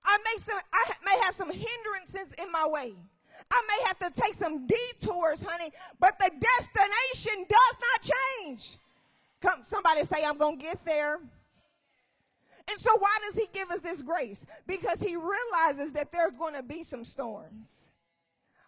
I 0.05 0.17
may, 0.17 0.41
some, 0.41 0.59
I 0.73 0.91
may 1.05 1.23
have 1.23 1.35
some 1.35 1.49
hindrances 1.49 2.33
in 2.41 2.51
my 2.51 2.67
way. 2.67 2.93
I 3.51 3.61
may 3.67 3.87
have 3.87 3.99
to 3.99 4.21
take 4.21 4.35
some 4.35 4.67
detours, 4.67 5.43
honey, 5.43 5.71
but 5.99 6.17
the 6.19 6.29
destination 6.29 7.45
does 7.47 7.75
not 7.81 8.11
change. 8.45 8.77
Come, 9.41 9.63
somebody 9.63 10.03
say, 10.03 10.23
I'm 10.25 10.37
going 10.37 10.57
to 10.57 10.63
get 10.63 10.83
there. 10.85 11.15
And 12.69 12.79
so, 12.79 12.91
why 12.99 13.17
does 13.25 13.35
he 13.35 13.47
give 13.51 13.71
us 13.71 13.79
this 13.79 14.01
grace? 14.01 14.45
Because 14.67 15.01
he 15.01 15.15
realizes 15.15 15.91
that 15.93 16.11
there's 16.11 16.35
going 16.35 16.53
to 16.53 16.63
be 16.63 16.83
some 16.83 17.03
storms. 17.03 17.73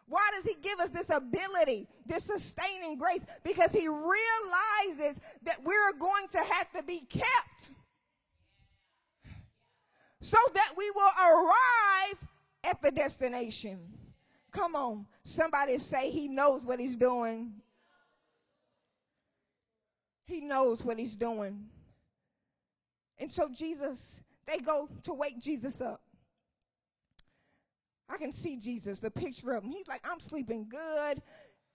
Why 0.07 0.27
does 0.35 0.43
he 0.43 0.55
give 0.61 0.79
us 0.79 0.89
this 0.89 1.09
ability, 1.09 1.87
this 2.05 2.25
sustaining 2.25 2.97
grace? 2.97 3.21
Because 3.43 3.71
he 3.71 3.87
realizes 3.87 5.19
that 5.43 5.57
we're 5.63 5.93
going 5.99 6.27
to 6.33 6.39
have 6.39 6.71
to 6.73 6.83
be 6.83 7.01
kept 7.09 7.71
so 10.19 10.37
that 10.53 10.73
we 10.77 10.91
will 10.91 11.11
arrive 11.29 12.27
at 12.65 12.81
the 12.81 12.91
destination. 12.91 13.79
Come 14.51 14.75
on, 14.75 15.05
somebody 15.23 15.77
say 15.77 16.09
he 16.09 16.27
knows 16.27 16.65
what 16.65 16.79
he's 16.79 16.95
doing. 16.95 17.53
He 20.31 20.39
knows 20.39 20.83
what 20.83 20.97
he's 20.97 21.17
doing. 21.17 21.65
And 23.19 23.29
so 23.29 23.49
Jesus, 23.53 24.21
they 24.47 24.59
go 24.59 24.87
to 25.03 25.13
wake 25.13 25.39
Jesus 25.39 25.81
up. 25.81 26.01
I 28.09 28.17
can 28.17 28.31
see 28.31 28.57
Jesus, 28.57 29.01
the 29.01 29.11
picture 29.11 29.51
of 29.51 29.63
him. 29.63 29.71
He's 29.71 29.87
like, 29.87 30.01
I'm 30.09 30.21
sleeping 30.21 30.67
good. 30.69 31.21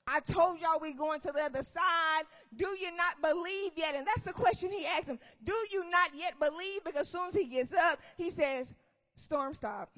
I 0.08 0.20
told 0.20 0.60
y'all 0.60 0.80
we 0.80 0.94
going 0.94 1.20
to 1.20 1.32
the 1.32 1.42
other 1.42 1.62
side. 1.62 2.24
Do 2.56 2.66
you 2.80 2.90
not 2.96 3.20
believe 3.20 3.72
yet? 3.76 3.94
And 3.94 4.06
that's 4.06 4.22
the 4.22 4.32
question 4.32 4.70
he 4.70 4.86
asked 4.86 5.08
him. 5.08 5.18
Do 5.44 5.54
you 5.70 5.88
not 5.90 6.10
yet 6.14 6.38
believe? 6.40 6.82
Because 6.84 7.02
as 7.02 7.08
soon 7.08 7.28
as 7.28 7.34
he 7.34 7.44
gets 7.44 7.74
up, 7.74 8.00
he 8.16 8.30
says, 8.30 8.72
Storm 9.16 9.52
stop. 9.52 9.90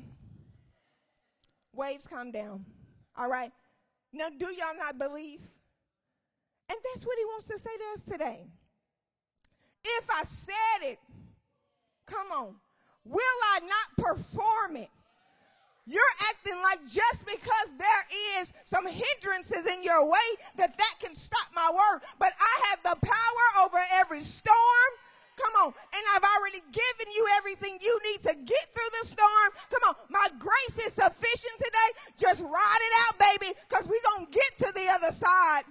Waves 1.72 2.08
calm 2.08 2.32
down. 2.32 2.64
All 3.16 3.28
right. 3.28 3.52
Now, 4.12 4.28
do 4.36 4.46
y'all 4.46 4.76
not 4.76 4.98
believe? 4.98 5.42
And 6.68 6.78
that's 6.92 7.06
what 7.06 7.18
he 7.18 7.25
wants 7.25 7.46
to 7.48 7.58
say 7.58 7.70
to 7.76 7.84
us 7.94 8.02
today. 8.02 8.46
If 9.84 10.10
I 10.10 10.25
said 10.25 10.82
it, 10.82 10.98
come 12.06 12.26
on, 12.32 12.54
will 13.04 13.38
I 13.54 13.60
not 13.60 14.06
perform 14.06 14.76
it? 14.76 14.90
You're 15.88 16.14
acting 16.28 16.60
like 16.60 16.80
just 16.84 17.25
because 17.25 17.68
there 17.78 18.04
is 18.40 18.52
some 18.66 18.87
hindrances 18.87 19.64
in 19.64 19.82
your 19.82 20.04
way 20.04 20.28
that 20.56 20.76
that 20.76 20.94
can 21.00 21.14
stop 21.14 21.48
my 21.54 21.70
work. 21.72 22.04
But 22.18 22.32
I 22.38 22.68
have 22.68 22.82
the 22.82 23.06
power 23.06 23.64
over 23.64 23.78
every 23.94 24.20
storm. 24.20 24.90
Come 25.38 25.54
on. 25.64 25.72
And 25.72 26.04
I've 26.12 26.28
already 26.37 26.60
given 26.72 27.08
you 27.14 27.26
everything 27.38 27.78
you 27.80 27.98
need 28.04 28.20
to 28.20 28.34
get 28.37 28.64
through 28.75 28.92
the 29.00 29.06
storm. 29.06 29.48
Come 29.70 29.80
on. 29.88 29.94
My 30.10 30.28
grace 30.38 30.87
is 30.87 30.92
sufficient 30.92 31.56
today. 31.56 31.90
Just 32.18 32.42
ride 32.42 32.82
it 32.84 32.94
out, 33.08 33.14
baby, 33.18 33.54
because 33.68 33.88
we're 33.88 34.06
going 34.12 34.26
to 34.26 34.32
get 34.32 34.68
to 34.68 34.72
the 34.75 34.88
other 34.92 35.12
side. 35.12 35.62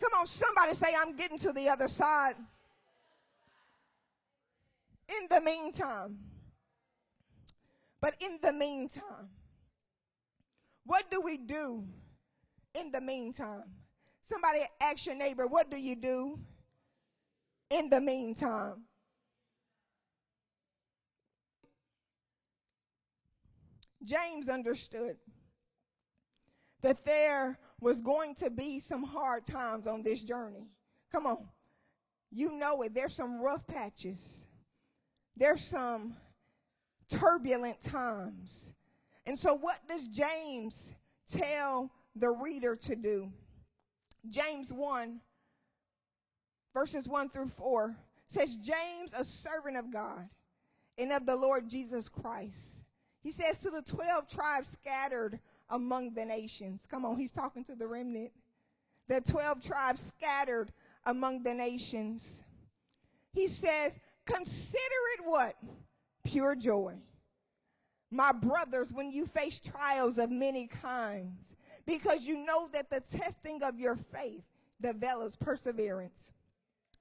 Come 0.00 0.10
on. 0.18 0.26
Somebody 0.26 0.74
say, 0.74 0.94
I'm 0.98 1.16
getting 1.16 1.38
to 1.38 1.52
the 1.52 1.68
other 1.68 1.88
side. 1.88 2.34
In 5.08 5.28
the 5.28 5.40
meantime, 5.40 6.18
but 8.00 8.14
in 8.20 8.38
the 8.42 8.52
meantime, 8.52 9.28
what 10.86 11.10
do 11.10 11.20
we 11.20 11.36
do 11.36 11.84
in 12.74 12.90
the 12.90 13.00
meantime? 13.00 13.64
Somebody 14.22 14.60
ask 14.82 15.06
your 15.06 15.14
neighbor, 15.14 15.46
what 15.46 15.70
do 15.70 15.80
you 15.80 15.94
do 15.94 16.38
in 17.70 17.90
the 17.90 18.00
meantime? 18.00 18.84
James 24.02 24.48
understood 24.48 25.16
that 26.84 27.02
there 27.06 27.58
was 27.80 28.02
going 28.02 28.34
to 28.34 28.50
be 28.50 28.78
some 28.78 29.02
hard 29.02 29.46
times 29.46 29.86
on 29.86 30.02
this 30.02 30.22
journey. 30.22 30.68
Come 31.10 31.26
on. 31.26 31.48
You 32.30 32.52
know 32.52 32.82
it. 32.82 32.94
There's 32.94 33.14
some 33.14 33.40
rough 33.40 33.66
patches. 33.66 34.46
There's 35.34 35.62
some 35.62 36.14
turbulent 37.08 37.82
times. 37.82 38.74
And 39.24 39.38
so, 39.38 39.54
what 39.54 39.78
does 39.88 40.08
James 40.08 40.94
tell 41.32 41.90
the 42.16 42.30
reader 42.30 42.76
to 42.76 42.94
do? 42.94 43.32
James 44.28 44.70
1, 44.70 45.20
verses 46.74 47.08
1 47.08 47.30
through 47.30 47.48
4 47.48 47.96
says, 48.26 48.56
James, 48.56 49.14
a 49.16 49.24
servant 49.24 49.78
of 49.78 49.90
God 49.90 50.28
and 50.98 51.12
of 51.12 51.24
the 51.24 51.36
Lord 51.36 51.66
Jesus 51.66 52.10
Christ. 52.10 52.84
He 53.22 53.30
says 53.30 53.60
to 53.60 53.70
the 53.70 53.80
12 53.80 54.28
tribes 54.28 54.68
scattered 54.68 55.40
among 55.70 56.14
the 56.14 56.24
nations. 56.24 56.86
Come 56.90 57.04
on, 57.04 57.16
he's 57.16 57.32
talking 57.32 57.64
to 57.64 57.74
the 57.74 57.86
remnant. 57.86 58.32
The 59.08 59.20
12 59.20 59.64
tribes 59.64 60.12
scattered 60.16 60.72
among 61.06 61.42
the 61.42 61.54
nations. 61.54 62.42
He 63.32 63.48
says, 63.48 64.00
Consider 64.26 64.80
it 65.18 65.24
what? 65.24 65.54
pure 66.24 66.56
joy. 66.56 66.94
My 68.10 68.32
brothers, 68.32 68.92
when 68.92 69.12
you 69.12 69.26
face 69.26 69.60
trials 69.60 70.18
of 70.18 70.30
many 70.30 70.66
kinds, 70.66 71.56
because 71.86 72.26
you 72.26 72.44
know 72.44 72.68
that 72.72 72.90
the 72.90 73.00
testing 73.00 73.62
of 73.62 73.78
your 73.78 73.96
faith 73.96 74.44
develops 74.80 75.36
perseverance. 75.36 76.32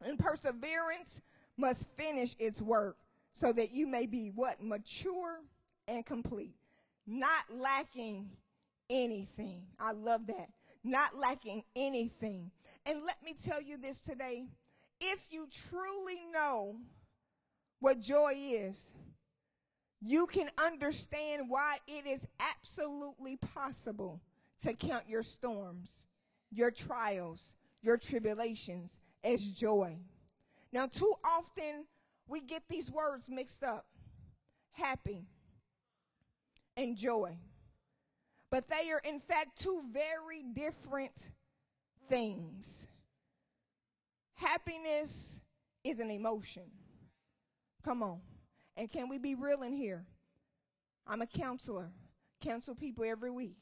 And 0.01 0.19
perseverance 0.19 1.21
must 1.57 1.87
finish 1.95 2.35
its 2.39 2.61
work 2.61 2.97
so 3.33 3.53
that 3.53 3.71
you 3.71 3.87
may 3.87 4.05
be 4.05 4.31
what? 4.35 4.61
Mature 4.61 5.39
and 5.87 6.05
complete, 6.05 6.55
not 7.07 7.45
lacking 7.49 8.29
anything. 8.93 9.63
I 9.79 9.91
love 9.91 10.27
that. 10.27 10.49
Not 10.83 11.17
lacking 11.17 11.63
anything. 11.75 12.51
And 12.85 13.03
let 13.05 13.21
me 13.23 13.33
tell 13.33 13.61
you 13.61 13.77
this 13.77 14.01
today. 14.01 14.45
If 15.01 15.27
you 15.31 15.47
truly 15.69 16.19
know 16.31 16.75
what 17.79 17.99
joy 17.99 18.33
is, 18.35 18.93
you 20.01 20.27
can 20.27 20.49
understand 20.63 21.43
why 21.47 21.77
it 21.87 22.05
is 22.05 22.27
absolutely 22.39 23.37
possible 23.37 24.21
to 24.61 24.73
count 24.73 25.09
your 25.09 25.23
storms, 25.23 25.89
your 26.51 26.71
trials, 26.71 27.55
your 27.81 27.97
tribulations 27.97 29.01
as 29.23 29.43
joy. 29.43 29.97
Now, 30.71 30.85
too 30.87 31.13
often 31.25 31.85
we 32.27 32.41
get 32.41 32.63
these 32.69 32.91
words 32.91 33.29
mixed 33.29 33.63
up 33.63 33.85
happy 34.71 35.25
and 36.75 36.97
joy. 36.97 37.37
But 38.53 38.67
they 38.67 38.91
are, 38.91 39.01
in 39.03 39.19
fact, 39.19 39.57
two 39.57 39.81
very 39.91 40.43
different 40.43 41.31
things. 42.07 42.85
Happiness 44.35 45.41
is 45.83 45.97
an 45.99 46.11
emotion. 46.11 46.61
Come 47.83 48.03
on. 48.03 48.19
And 48.77 48.91
can 48.91 49.09
we 49.09 49.17
be 49.17 49.33
real 49.33 49.63
in 49.63 49.73
here? 49.73 50.05
I'm 51.07 51.23
a 51.23 51.25
counselor, 51.25 51.89
counsel 52.41 52.75
people 52.75 53.03
every 53.05 53.31
week, 53.31 53.57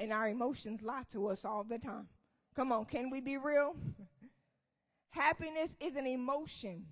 and 0.00 0.12
our 0.12 0.28
emotions 0.28 0.82
lie 0.82 1.04
to 1.12 1.28
us 1.28 1.44
all 1.44 1.62
the 1.62 1.78
time. 1.78 2.08
Come 2.56 2.72
on, 2.72 2.86
can 2.86 3.10
we 3.10 3.20
be 3.20 3.36
real? 3.36 3.76
Happiness 5.10 5.76
is 5.78 5.94
an 5.94 6.08
emotion 6.08 6.84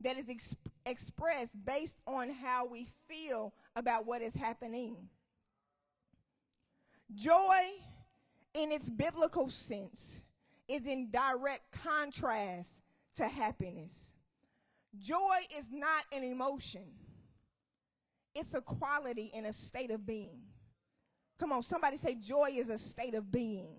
that 0.00 0.16
is 0.16 0.30
ex- 0.30 0.56
expressed 0.86 1.52
based 1.66 1.96
on 2.06 2.30
how 2.30 2.64
we 2.64 2.86
feel 3.06 3.52
about 3.76 4.06
what 4.06 4.22
is 4.22 4.34
happening. 4.34 5.10
Joy, 7.14 7.62
in 8.54 8.72
its 8.72 8.88
biblical 8.88 9.48
sense, 9.48 10.20
is 10.68 10.86
in 10.86 11.10
direct 11.10 11.62
contrast 11.82 12.82
to 13.16 13.24
happiness. 13.24 14.14
Joy 14.98 15.38
is 15.56 15.68
not 15.70 16.04
an 16.12 16.22
emotion, 16.22 16.84
it's 18.34 18.54
a 18.54 18.60
quality 18.60 19.30
and 19.34 19.46
a 19.46 19.52
state 19.52 19.90
of 19.90 20.06
being. 20.06 20.42
Come 21.38 21.52
on, 21.52 21.62
somebody 21.62 21.96
say, 21.96 22.14
Joy 22.14 22.50
is 22.54 22.68
a 22.68 22.78
state 22.78 23.14
of 23.14 23.30
being. 23.30 23.76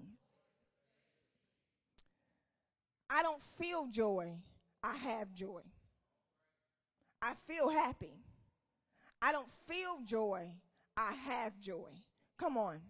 I 3.10 3.22
don't 3.22 3.42
feel 3.42 3.88
joy, 3.88 4.34
I 4.84 4.96
have 4.98 5.34
joy. 5.34 5.62
I 7.22 7.34
feel 7.48 7.70
happy. 7.70 8.20
I 9.22 9.32
don't 9.32 9.50
feel 9.68 10.02
joy, 10.04 10.52
I 10.98 11.14
have 11.30 11.58
joy. 11.60 11.92
Come 12.38 12.58
on. 12.58 12.82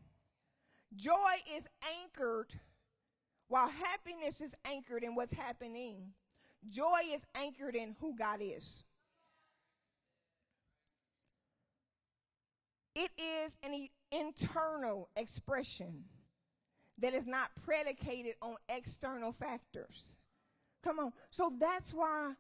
Joy 0.96 1.34
is 1.56 1.68
anchored, 2.02 2.54
while 3.48 3.68
happiness 3.68 4.42
is 4.42 4.56
anchored 4.66 5.04
in 5.04 5.16
what's 5.16 5.34
happening 5.34 6.14
joy 6.70 7.00
is 7.12 7.22
anchored 7.36 7.76
in 7.76 7.96
who 8.00 8.16
God 8.16 8.40
is. 8.42 8.84
It 12.96 13.12
is 13.18 13.58
an 13.64 13.88
internal 14.12 15.10
expression 15.16 16.04
that 17.00 17.14
is 17.14 17.26
not 17.26 17.50
predicated 17.66 18.36
on 18.42 18.56
external 18.70 19.32
factors. 19.32 20.18
Come 20.84 21.00
on. 21.00 21.14
So 21.32 21.52
that's 21.60 21.94
why 21.94 22.34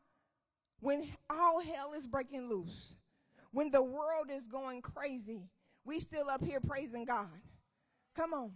when 0.79 1.07
all 1.29 1.59
hell 1.59 1.93
is 1.93 2.05
breaking 2.05 2.49
loose, 2.49 2.97
when 3.51 3.71
the 3.71 3.83
world 3.83 4.29
is 4.29 4.47
going 4.47 4.81
crazy, 4.81 5.49
we 5.85 5.99
still 5.99 6.29
up 6.29 6.43
here 6.43 6.59
praising 6.59 7.05
God. 7.05 7.41
Come 8.15 8.33
on. 8.33 8.51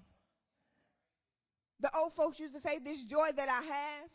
The 1.79 1.95
old 1.95 2.13
folks 2.13 2.39
used 2.39 2.55
to 2.55 2.59
say, 2.59 2.79
This 2.79 3.05
joy 3.05 3.29
that 3.35 3.49
I 3.49 3.63
have, 3.63 4.09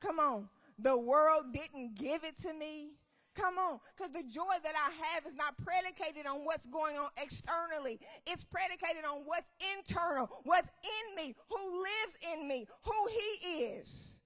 come 0.00 0.18
on, 0.18 0.48
the 0.78 0.98
world 0.98 1.52
didn't 1.52 1.94
give 1.94 2.24
it 2.24 2.36
to 2.42 2.52
me. 2.52 2.90
Come 3.34 3.58
on, 3.58 3.80
because 3.94 4.12
the 4.12 4.22
joy 4.22 4.54
that 4.62 4.74
I 4.74 5.14
have 5.14 5.26
is 5.26 5.34
not 5.34 5.54
predicated 5.58 6.26
on 6.26 6.46
what's 6.46 6.66
going 6.66 6.96
on 6.96 7.10
externally. 7.22 8.00
It's 8.26 8.44
predicated 8.44 9.04
on 9.04 9.24
what's 9.26 9.52
internal, 9.76 10.40
what's 10.44 10.70
in 10.82 11.16
me, 11.16 11.36
who 11.50 11.82
lives 11.82 12.18
in 12.34 12.48
me, 12.48 12.66
who 12.82 13.08
He 13.10 13.50
is. 13.64 14.20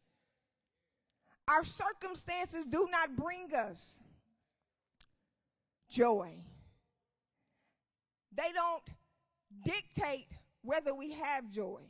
Our 1.48 1.64
circumstances 1.64 2.66
do 2.66 2.86
not 2.92 3.16
bring 3.16 3.48
us 3.52 4.00
joy. 5.88 6.36
They 8.32 8.52
don't 8.54 8.82
dictate 9.64 10.28
whether 10.62 10.94
we 10.94 11.12
have 11.12 11.48
joy. 11.50 11.82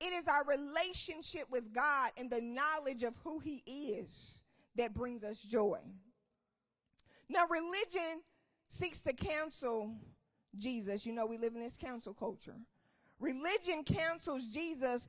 It 0.00 0.12
is 0.12 0.26
our 0.26 0.44
relationship 0.46 1.44
with 1.50 1.72
God 1.74 2.10
and 2.16 2.30
the 2.30 2.40
knowledge 2.40 3.02
of 3.02 3.14
who 3.22 3.38
He 3.38 3.62
is 3.66 4.42
that 4.76 4.94
brings 4.94 5.22
us 5.24 5.40
joy. 5.40 5.78
Now, 7.28 7.46
religion 7.48 8.22
seeks 8.68 9.00
to 9.02 9.12
cancel 9.12 9.94
Jesus. 10.56 11.04
You 11.04 11.12
know, 11.12 11.26
we 11.26 11.38
live 11.38 11.54
in 11.54 11.60
this 11.60 11.76
cancel 11.76 12.14
culture. 12.14 12.56
Religion 13.20 13.84
cancels 13.84 14.46
Jesus 14.46 15.06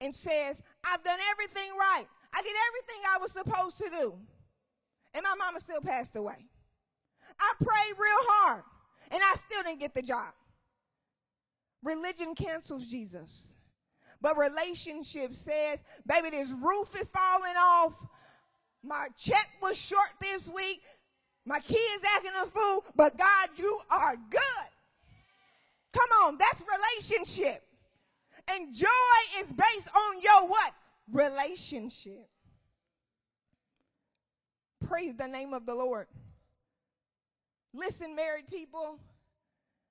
and 0.00 0.14
says, 0.14 0.62
I've 0.84 1.02
done 1.02 1.18
everything 1.30 1.70
right. 1.76 2.04
I 2.34 2.42
did 2.42 2.52
everything 2.68 3.02
I 3.14 3.18
was 3.20 3.32
supposed 3.32 3.78
to 3.78 3.90
do. 3.90 4.14
And 5.14 5.24
my 5.24 5.34
mama 5.38 5.58
still 5.60 5.80
passed 5.80 6.14
away. 6.14 6.46
I 7.40 7.52
prayed 7.58 7.94
real 7.98 8.22
hard 8.28 8.62
and 9.10 9.20
I 9.22 9.36
still 9.36 9.62
didn't 9.62 9.80
get 9.80 9.94
the 9.94 10.02
job. 10.02 10.32
Religion 11.82 12.34
cancels 12.34 12.90
Jesus. 12.90 13.56
But 14.20 14.36
relationship 14.36 15.34
says, 15.34 15.78
baby, 16.06 16.30
this 16.30 16.50
roof 16.50 16.94
is 17.00 17.08
falling 17.08 17.56
off. 17.56 18.06
My 18.82 19.08
check 19.16 19.48
was 19.62 19.76
short 19.76 20.08
this 20.20 20.48
week. 20.48 20.82
My 21.44 21.60
kids 21.60 22.04
acting 22.16 22.32
a 22.42 22.46
fool. 22.46 22.84
But 22.96 23.16
God, 23.16 23.48
you 23.56 23.78
are 23.90 24.16
good. 24.30 24.70
Come 25.92 26.10
on, 26.24 26.38
that's 26.38 26.62
relationship. 26.62 27.62
And 28.50 28.74
joy 28.74 28.86
is 29.40 29.52
based 29.52 29.88
on 29.94 30.20
your 30.20 30.48
what? 30.48 30.72
Relationship. 31.12 32.28
Praise 34.86 35.14
the 35.16 35.28
name 35.28 35.52
of 35.52 35.66
the 35.66 35.74
Lord. 35.74 36.06
Listen, 37.74 38.14
married 38.16 38.46
people, 38.46 38.98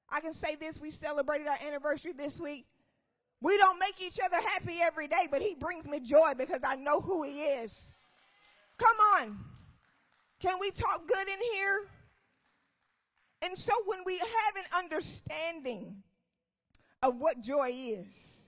I 0.09 0.19
can 0.19 0.33
say 0.33 0.55
this. 0.55 0.79
We 0.79 0.89
celebrated 0.89 1.47
our 1.47 1.57
anniversary 1.67 2.13
this 2.13 2.39
week. 2.39 2.65
We 3.41 3.57
don't 3.57 3.79
make 3.79 4.01
each 4.01 4.19
other 4.23 4.37
happy 4.37 4.77
every 4.81 5.07
day, 5.07 5.27
but 5.29 5.41
He 5.41 5.53
brings 5.55 5.87
me 5.87 5.99
joy 5.99 6.33
because 6.37 6.61
I 6.65 6.75
know 6.75 7.01
who 7.01 7.23
He 7.23 7.41
is. 7.41 7.93
Come 8.77 8.97
on. 9.15 9.37
Can 10.39 10.57
we 10.59 10.71
talk 10.71 11.07
good 11.07 11.27
in 11.27 11.39
here? 11.53 11.87
And 13.41 13.57
so 13.57 13.73
when 13.85 13.99
we 14.05 14.17
have 14.17 14.55
an 14.55 14.83
understanding 14.83 16.03
of 17.03 17.17
what 17.17 17.41
joy 17.41 17.69
is, 17.73 18.41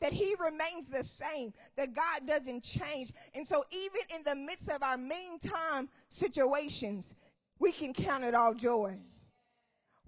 that 0.00 0.12
he 0.12 0.34
remains 0.38 0.90
the 0.90 1.02
same, 1.02 1.52
that 1.76 1.92
God 1.92 2.26
doesn't 2.26 2.62
change. 2.62 3.12
And 3.34 3.46
so 3.46 3.64
even 3.72 4.00
in 4.16 4.22
the 4.22 4.36
midst 4.36 4.68
of 4.68 4.82
our 4.82 4.96
meantime 4.96 5.88
situations, 6.08 7.14
we 7.58 7.72
can 7.72 7.92
count 7.92 8.24
it 8.24 8.34
all 8.34 8.54
joy. 8.54 8.98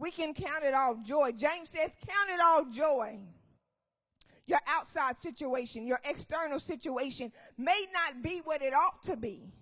We 0.00 0.10
can 0.10 0.32
count 0.32 0.64
it 0.64 0.72
all 0.72 0.96
joy. 0.96 1.32
James 1.32 1.68
says, 1.68 1.90
count 2.08 2.30
it 2.30 2.40
all 2.42 2.64
joy. 2.64 3.18
Your 4.46 4.58
outside 4.66 5.18
situation, 5.18 5.86
your 5.86 6.00
external 6.04 6.58
situation 6.58 7.30
may 7.58 7.84
not 7.92 8.22
be 8.22 8.40
what 8.44 8.62
it 8.62 8.72
ought 8.72 9.02
to 9.04 9.16
be. 9.18 9.52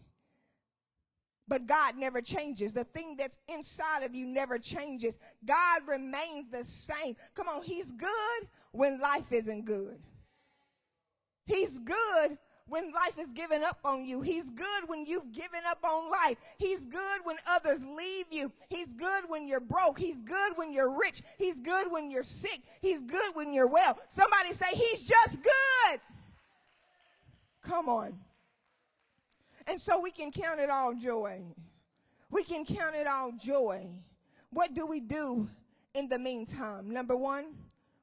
But 1.49 1.67
God 1.67 1.97
never 1.97 2.21
changes. 2.21 2.73
The 2.73 2.85
thing 2.85 3.17
that's 3.19 3.41
inside 3.49 4.05
of 4.05 4.15
you 4.15 4.27
never 4.27 4.59
changes. 4.59 5.19
God 5.45 5.81
remains 5.89 6.51
the 6.53 6.63
same. 6.63 7.17
Come 7.35 7.49
on, 7.49 7.63
He's 7.63 7.91
good 7.91 8.49
when 8.71 9.01
life 9.01 9.33
isn't 9.33 9.65
good. 9.65 9.99
He's 11.47 11.79
good 11.79 12.39
when 12.69 12.93
life 12.93 13.19
is 13.19 13.29
given 13.35 13.63
up 13.65 13.79
on 13.85 14.05
you. 14.05 14.21
He's 14.21 14.49
good 14.51 14.83
when 14.87 15.07
you've 15.07 15.33
given 15.33 15.61
up 15.67 15.79
on 15.85 16.11
life. 16.11 16.37
He's 16.59 16.81
good 16.81 17.21
when 17.25 17.37
others 17.49 17.81
leave 17.97 18.27
you. 18.31 18.53
He's 18.69 18.89
good 18.89 19.25
when 19.29 19.49
you're 19.49 19.61
broke. 19.61 19.99
He's 19.99 20.19
good 20.19 20.53
when 20.57 20.73
you're 20.73 20.97
rich. 20.99 21.23
He's 21.39 21.57
good 21.57 21.91
when 21.91 22.11
you're 22.11 22.23
sick. 22.23 22.61
He's 22.81 23.01
good 23.01 23.35
when 23.35 23.53
you're 23.53 23.69
well. 23.69 23.99
Somebody 24.09 24.53
say, 24.53 24.67
He's 24.73 25.07
just 25.07 25.43
good. 25.43 26.01
Come 27.63 27.89
on. 27.89 28.19
And 29.67 29.81
so 29.81 30.01
we 30.01 30.11
can 30.11 30.31
count 30.31 30.61
it 30.61 30.71
all 30.71 30.95
joy. 30.95 31.43
We 32.31 32.45
can 32.45 32.65
count 32.65 32.95
it 32.95 33.07
all 33.07 33.33
joy. 33.33 33.89
What 34.51 34.75
do 34.75 34.87
we 34.87 35.01
do 35.01 35.49
in 35.95 36.09
the 36.09 36.19
meantime? 36.19 36.93
Number 36.93 37.17
one, 37.17 37.55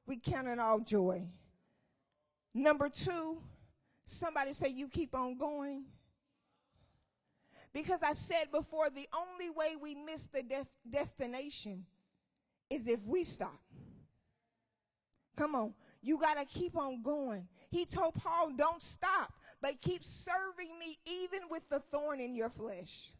we 0.05 0.17
count 0.17 0.47
it 0.47 0.59
all 0.59 0.79
joy. 0.79 1.23
Number 2.53 2.89
two, 2.89 3.41
somebody 4.05 4.53
say, 4.53 4.69
You 4.69 4.87
keep 4.87 5.15
on 5.15 5.37
going. 5.37 5.85
Because 7.73 7.99
I 8.03 8.13
said 8.13 8.45
before, 8.53 8.89
the 8.89 9.07
only 9.13 9.49
way 9.49 9.75
we 9.81 9.95
miss 9.95 10.27
the 10.27 10.43
def- 10.43 10.67
destination 10.89 11.85
is 12.69 12.87
if 12.87 13.01
we 13.05 13.25
stop. 13.25 13.59
Come 15.35 15.55
on. 15.55 15.73
You 16.01 16.17
got 16.17 16.35
to 16.35 16.45
keep 16.45 16.77
on 16.77 17.01
going. 17.01 17.47
He 17.69 17.85
told 17.85 18.13
Paul, 18.15 18.51
Don't 18.55 18.81
stop, 18.81 19.33
but 19.61 19.79
keep 19.81 20.03
serving 20.03 20.79
me 20.79 20.97
even 21.05 21.41
with 21.49 21.67
the 21.69 21.79
thorn 21.79 22.19
in 22.19 22.35
your 22.35 22.49
flesh. 22.49 23.11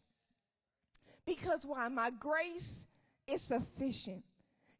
Because 1.26 1.66
why? 1.66 1.88
My 1.88 2.10
grace 2.18 2.86
is 3.26 3.42
sufficient. 3.42 4.22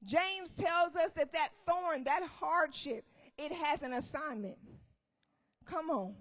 James 0.05 0.53
tells 0.53 0.95
us 0.95 1.11
that 1.13 1.33
that 1.33 1.49
thorn, 1.67 2.05
that 2.05 2.23
hardship, 2.41 3.05
it 3.37 3.53
has 3.53 3.83
an 3.83 3.93
assignment. 3.93 4.57
Come 5.67 5.91
on. 5.91 6.15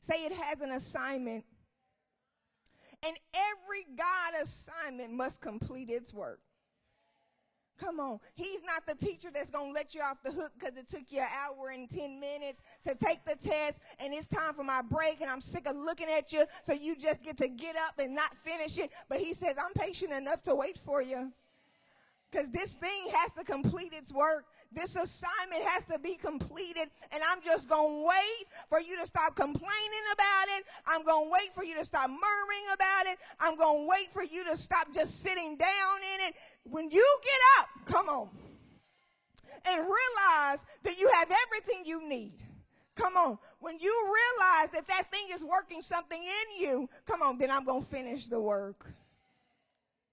Say 0.00 0.14
it 0.24 0.32
has 0.32 0.60
an 0.60 0.72
assignment. 0.72 1.44
And 3.06 3.16
every 3.34 3.84
God 3.96 4.42
assignment 4.42 5.12
must 5.12 5.40
complete 5.40 5.90
its 5.90 6.14
work. 6.14 6.40
Come 7.76 7.98
on. 7.98 8.20
He's 8.34 8.62
not 8.62 8.86
the 8.86 8.94
teacher 8.94 9.30
that's 9.34 9.50
going 9.50 9.70
to 9.70 9.72
let 9.72 9.94
you 9.94 10.00
off 10.00 10.18
the 10.22 10.30
hook 10.30 10.52
because 10.58 10.78
it 10.78 10.88
took 10.88 11.10
you 11.10 11.20
an 11.20 11.26
hour 11.44 11.70
and 11.70 11.90
10 11.90 12.20
minutes 12.20 12.62
to 12.84 12.94
take 12.94 13.24
the 13.24 13.36
test 13.36 13.80
and 13.98 14.14
it's 14.14 14.28
time 14.28 14.54
for 14.54 14.62
my 14.62 14.80
break 14.80 15.20
and 15.20 15.28
I'm 15.28 15.40
sick 15.40 15.66
of 15.66 15.74
looking 15.74 16.06
at 16.08 16.32
you. 16.32 16.44
So 16.62 16.72
you 16.72 16.94
just 16.94 17.22
get 17.22 17.36
to 17.38 17.48
get 17.48 17.74
up 17.76 17.98
and 17.98 18.14
not 18.14 18.34
finish 18.36 18.78
it. 18.78 18.90
But 19.08 19.18
he 19.18 19.34
says, 19.34 19.56
I'm 19.58 19.72
patient 19.72 20.12
enough 20.12 20.42
to 20.44 20.54
wait 20.54 20.78
for 20.78 21.02
you 21.02 21.32
because 22.30 22.48
this 22.50 22.74
thing 22.74 23.08
has 23.14 23.32
to 23.34 23.44
complete 23.44 23.92
its 23.92 24.12
work. 24.12 24.46
This 24.74 24.96
assignment 24.96 25.62
has 25.68 25.84
to 25.84 25.98
be 25.98 26.16
completed, 26.16 26.88
and 27.12 27.22
I'm 27.30 27.40
just 27.42 27.68
going 27.68 28.02
to 28.02 28.06
wait 28.08 28.46
for 28.68 28.80
you 28.80 28.98
to 29.00 29.06
stop 29.06 29.36
complaining 29.36 30.04
about 30.12 30.46
it. 30.58 30.64
I'm 30.86 31.04
going 31.04 31.26
to 31.26 31.32
wait 31.32 31.54
for 31.54 31.64
you 31.64 31.76
to 31.76 31.84
stop 31.84 32.10
murmuring 32.10 32.66
about 32.74 33.06
it. 33.06 33.18
I'm 33.40 33.56
going 33.56 33.84
to 33.84 33.88
wait 33.88 34.12
for 34.12 34.24
you 34.24 34.44
to 34.44 34.56
stop 34.56 34.92
just 34.92 35.22
sitting 35.22 35.56
down 35.56 35.96
in 36.14 36.28
it. 36.28 36.34
When 36.64 36.90
you 36.90 37.18
get 37.22 37.40
up, 37.60 37.86
come 37.86 38.08
on, 38.08 38.30
and 39.68 39.80
realize 39.80 40.66
that 40.82 40.98
you 40.98 41.08
have 41.14 41.30
everything 41.46 41.84
you 41.84 42.06
need. 42.08 42.42
Come 42.96 43.16
on. 43.16 43.38
When 43.60 43.78
you 43.78 44.04
realize 44.04 44.70
that 44.72 44.86
that 44.88 45.10
thing 45.10 45.26
is 45.34 45.44
working 45.44 45.82
something 45.82 46.20
in 46.20 46.64
you, 46.64 46.88
come 47.06 47.22
on, 47.22 47.38
then 47.38 47.50
I'm 47.50 47.64
going 47.64 47.82
to 47.82 47.88
finish 47.88 48.26
the 48.26 48.40
work. 48.40 48.86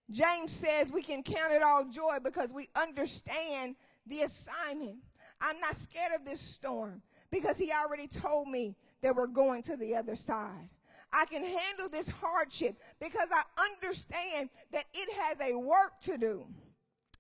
James 0.10 0.52
says 0.52 0.92
we 0.92 1.02
can 1.02 1.24
count 1.24 1.54
it 1.54 1.64
all 1.64 1.86
joy 1.86 2.18
because 2.24 2.52
we 2.52 2.70
understand 2.76 3.76
the 4.08 4.22
assignment. 4.22 4.98
I'm 5.42 5.60
not 5.60 5.76
scared 5.76 6.14
of 6.16 6.26
this 6.26 6.40
storm 6.40 7.02
because 7.32 7.58
he 7.58 7.72
already 7.72 8.08
told 8.08 8.48
me 8.48 8.76
that 9.02 9.16
we're 9.16 9.28
going 9.28 9.64
to 9.64 9.78
the 9.78 9.96
other 9.96 10.16
side. 10.16 10.70
I 11.14 11.26
can 11.26 11.44
handle 11.44 11.90
this 11.92 12.10
hardship 12.10 12.78
because 13.00 13.28
I 13.32 13.42
understand 13.74 14.50
that 14.72 14.86
it 14.94 15.14
has 15.22 15.42
a 15.42 15.58
work 15.58 16.00
to 16.04 16.18
do. 16.18 16.46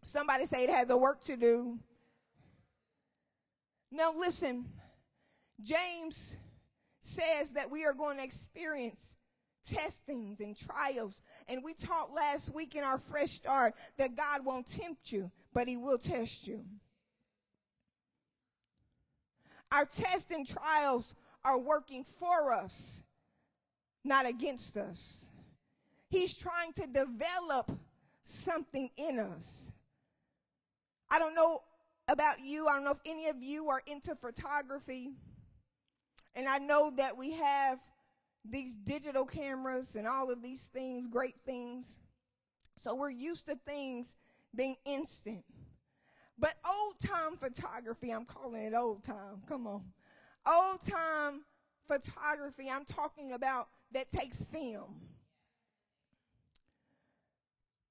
Somebody 0.03 0.45
say 0.45 0.63
it 0.63 0.69
has 0.69 0.89
a 0.89 0.97
work 0.97 1.23
to 1.25 1.35
do. 1.35 1.77
Now 3.91 4.13
listen, 4.15 4.65
James 5.59 6.37
says 7.01 7.51
that 7.53 7.69
we 7.69 7.85
are 7.85 7.93
going 7.93 8.17
to 8.17 8.23
experience 8.23 9.15
testings 9.67 10.39
and 10.39 10.57
trials. 10.57 11.21
And 11.47 11.63
we 11.63 11.73
talked 11.73 12.13
last 12.13 12.53
week 12.53 12.75
in 12.75 12.83
our 12.83 12.97
fresh 12.97 13.31
start 13.31 13.75
that 13.97 14.15
God 14.15 14.45
won't 14.45 14.67
tempt 14.67 15.11
you, 15.11 15.31
but 15.53 15.67
he 15.67 15.77
will 15.77 15.97
test 15.97 16.47
you. 16.47 16.63
Our 19.71 19.85
tests 19.85 20.31
and 20.31 20.47
trials 20.47 21.15
are 21.45 21.59
working 21.59 22.03
for 22.03 22.51
us, 22.51 23.01
not 24.03 24.27
against 24.27 24.75
us. 24.77 25.29
He's 26.09 26.37
trying 26.37 26.73
to 26.73 26.87
develop 26.87 27.71
something 28.23 28.89
in 28.97 29.19
us. 29.19 29.71
I 31.09 31.19
don't 31.19 31.35
know 31.35 31.61
about 32.07 32.39
you. 32.43 32.67
I 32.67 32.73
don't 32.73 32.83
know 32.83 32.91
if 32.91 32.99
any 33.05 33.27
of 33.27 33.41
you 33.41 33.69
are 33.69 33.81
into 33.87 34.15
photography. 34.15 35.11
And 36.35 36.47
I 36.47 36.57
know 36.59 36.91
that 36.97 37.17
we 37.17 37.31
have 37.31 37.79
these 38.43 38.73
digital 38.75 39.25
cameras 39.25 39.95
and 39.95 40.07
all 40.07 40.31
of 40.31 40.41
these 40.41 40.69
things, 40.73 41.07
great 41.07 41.35
things. 41.45 41.97
So 42.75 42.95
we're 42.95 43.09
used 43.09 43.45
to 43.47 43.55
things 43.55 44.15
being 44.55 44.75
instant. 44.85 45.43
But 46.37 46.55
old 46.65 46.99
time 46.99 47.37
photography, 47.37 48.11
I'm 48.11 48.25
calling 48.25 48.63
it 48.63 48.73
old 48.73 49.03
time. 49.03 49.41
Come 49.47 49.67
on. 49.67 49.83
Old 50.45 50.83
time 50.85 51.43
photography, 51.87 52.67
I'm 52.71 52.85
talking 52.85 53.33
about 53.33 53.67
that 53.91 54.11
takes 54.11 54.45
film. 54.45 54.95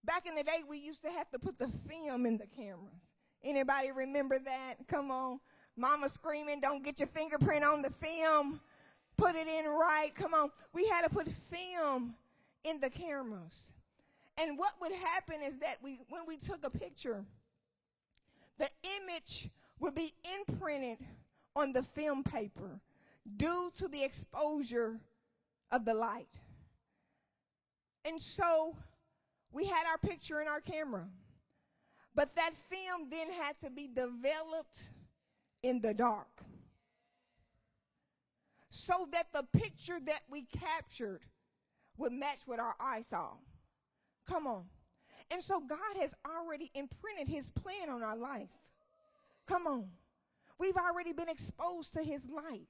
Back 0.05 0.27
in 0.27 0.35
the 0.35 0.43
day, 0.43 0.59
we 0.69 0.79
used 0.79 1.03
to 1.03 1.11
have 1.11 1.31
to 1.31 1.39
put 1.39 1.59
the 1.59 1.69
film 1.69 2.27
in 2.27 2.39
the 2.39 2.47
cameras. 2.47 3.05
Anybody 3.45 3.93
remember 3.93 4.39
that? 4.39 4.75
Come 4.89 5.11
on. 5.11 5.39
Mama 5.77 6.09
screaming, 6.09 6.61
don't 6.61 6.85
get 6.85 6.99
your 6.99 7.09
fingerprint 7.09 7.65
on 7.65 7.83
the 7.83 7.91
film. 7.91 8.61
Put 9.17 9.37
it 9.37 9.47
in 9.47 9.67
right. 9.67 10.11
Come 10.15 10.35
on. 10.35 10.51
We 10.73 10.89
had 10.89 11.03
to 11.03 11.11
put 11.11 11.29
film 11.29 12.15
in 12.65 12.81
the 12.81 12.91
cameras. 12.91 13.73
And 14.41 14.57
what 14.57 14.73
would 14.81 14.93
happen 14.93 15.37
is 15.45 15.59
that 15.59 15.77
we, 15.83 16.01
when 16.09 16.23
we 16.27 16.39
took 16.39 16.65
a 16.65 16.71
picture, 16.71 17.25
the 18.59 18.69
image 19.03 19.51
would 19.79 19.95
be 19.95 20.13
imprinted 20.39 20.99
on 21.55 21.73
the 21.73 21.83
film 21.83 22.23
paper 22.23 22.81
due 23.37 23.71
to 23.77 23.89
the 23.89 24.03
exposure 24.03 24.99
of 25.71 25.85
the 25.85 25.93
light. 25.93 26.29
And 28.07 28.21
so 28.21 28.77
we 29.53 29.67
had 29.67 29.85
our 29.91 29.99
picture 29.99 30.41
in 30.41 30.49
our 30.49 30.61
camera. 30.61 31.07
But 32.15 32.35
that 32.37 32.55
film 32.55 33.09
then 33.11 33.31
had 33.31 33.61
to 33.61 33.71
be 33.71 33.89
developed 33.89 34.91
in 35.63 35.81
the 35.81 35.93
dark 35.93 36.29
so 38.71 39.07
that 39.13 39.27
the 39.33 39.47
picture 39.59 39.99
that 40.07 40.23
we 40.31 40.43
captured 40.43 41.21
would 41.99 42.13
match 42.13 42.41
what 42.47 42.59
our 42.59 42.75
eyes 42.81 43.07
saw. 43.11 43.33
Come 44.31 44.47
on. 44.47 44.65
And 45.33 45.43
so 45.43 45.61
God 45.61 45.79
has 46.01 46.15
already 46.25 46.71
imprinted 46.75 47.29
his 47.29 47.51
plan 47.51 47.91
on 47.91 48.03
our 48.03 48.17
life. 48.17 48.49
Come 49.47 49.67
on. 49.67 49.89
We've 50.59 50.77
already 50.77 51.13
been 51.13 51.29
exposed 51.29 51.95
to 51.95 52.03
his 52.03 52.23
light. 52.31 52.69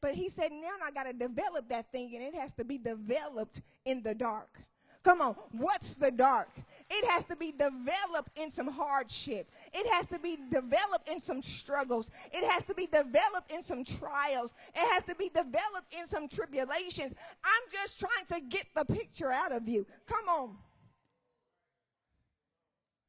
But 0.00 0.14
he 0.14 0.28
said, 0.28 0.52
now 0.52 0.74
I 0.84 0.90
got 0.90 1.04
to 1.04 1.12
develop 1.12 1.68
that 1.68 1.90
thing, 1.92 2.14
and 2.14 2.24
it 2.24 2.34
has 2.34 2.52
to 2.52 2.64
be 2.64 2.78
developed 2.78 3.62
in 3.84 4.02
the 4.02 4.14
dark. 4.14 4.58
Come 5.02 5.20
on, 5.20 5.36
what's 5.52 5.94
the 5.94 6.10
dark? 6.10 6.48
It 6.90 7.08
has 7.10 7.24
to 7.24 7.36
be 7.36 7.52
developed 7.52 8.36
in 8.36 8.50
some 8.50 8.66
hardship. 8.66 9.48
It 9.72 9.86
has 9.92 10.06
to 10.06 10.18
be 10.18 10.36
developed 10.50 11.08
in 11.08 11.20
some 11.20 11.40
struggles. 11.40 12.10
It 12.32 12.44
has 12.50 12.64
to 12.64 12.74
be 12.74 12.86
developed 12.86 13.50
in 13.50 13.62
some 13.62 13.84
trials. 13.84 14.52
It 14.74 14.92
has 14.92 15.04
to 15.04 15.14
be 15.14 15.28
developed 15.28 15.94
in 15.96 16.06
some 16.06 16.28
tribulations. 16.28 17.14
I'm 17.44 17.62
just 17.70 18.00
trying 18.00 18.40
to 18.40 18.46
get 18.48 18.66
the 18.74 18.84
picture 18.84 19.30
out 19.30 19.52
of 19.52 19.68
you. 19.68 19.86
Come 20.06 20.28
on. 20.28 20.56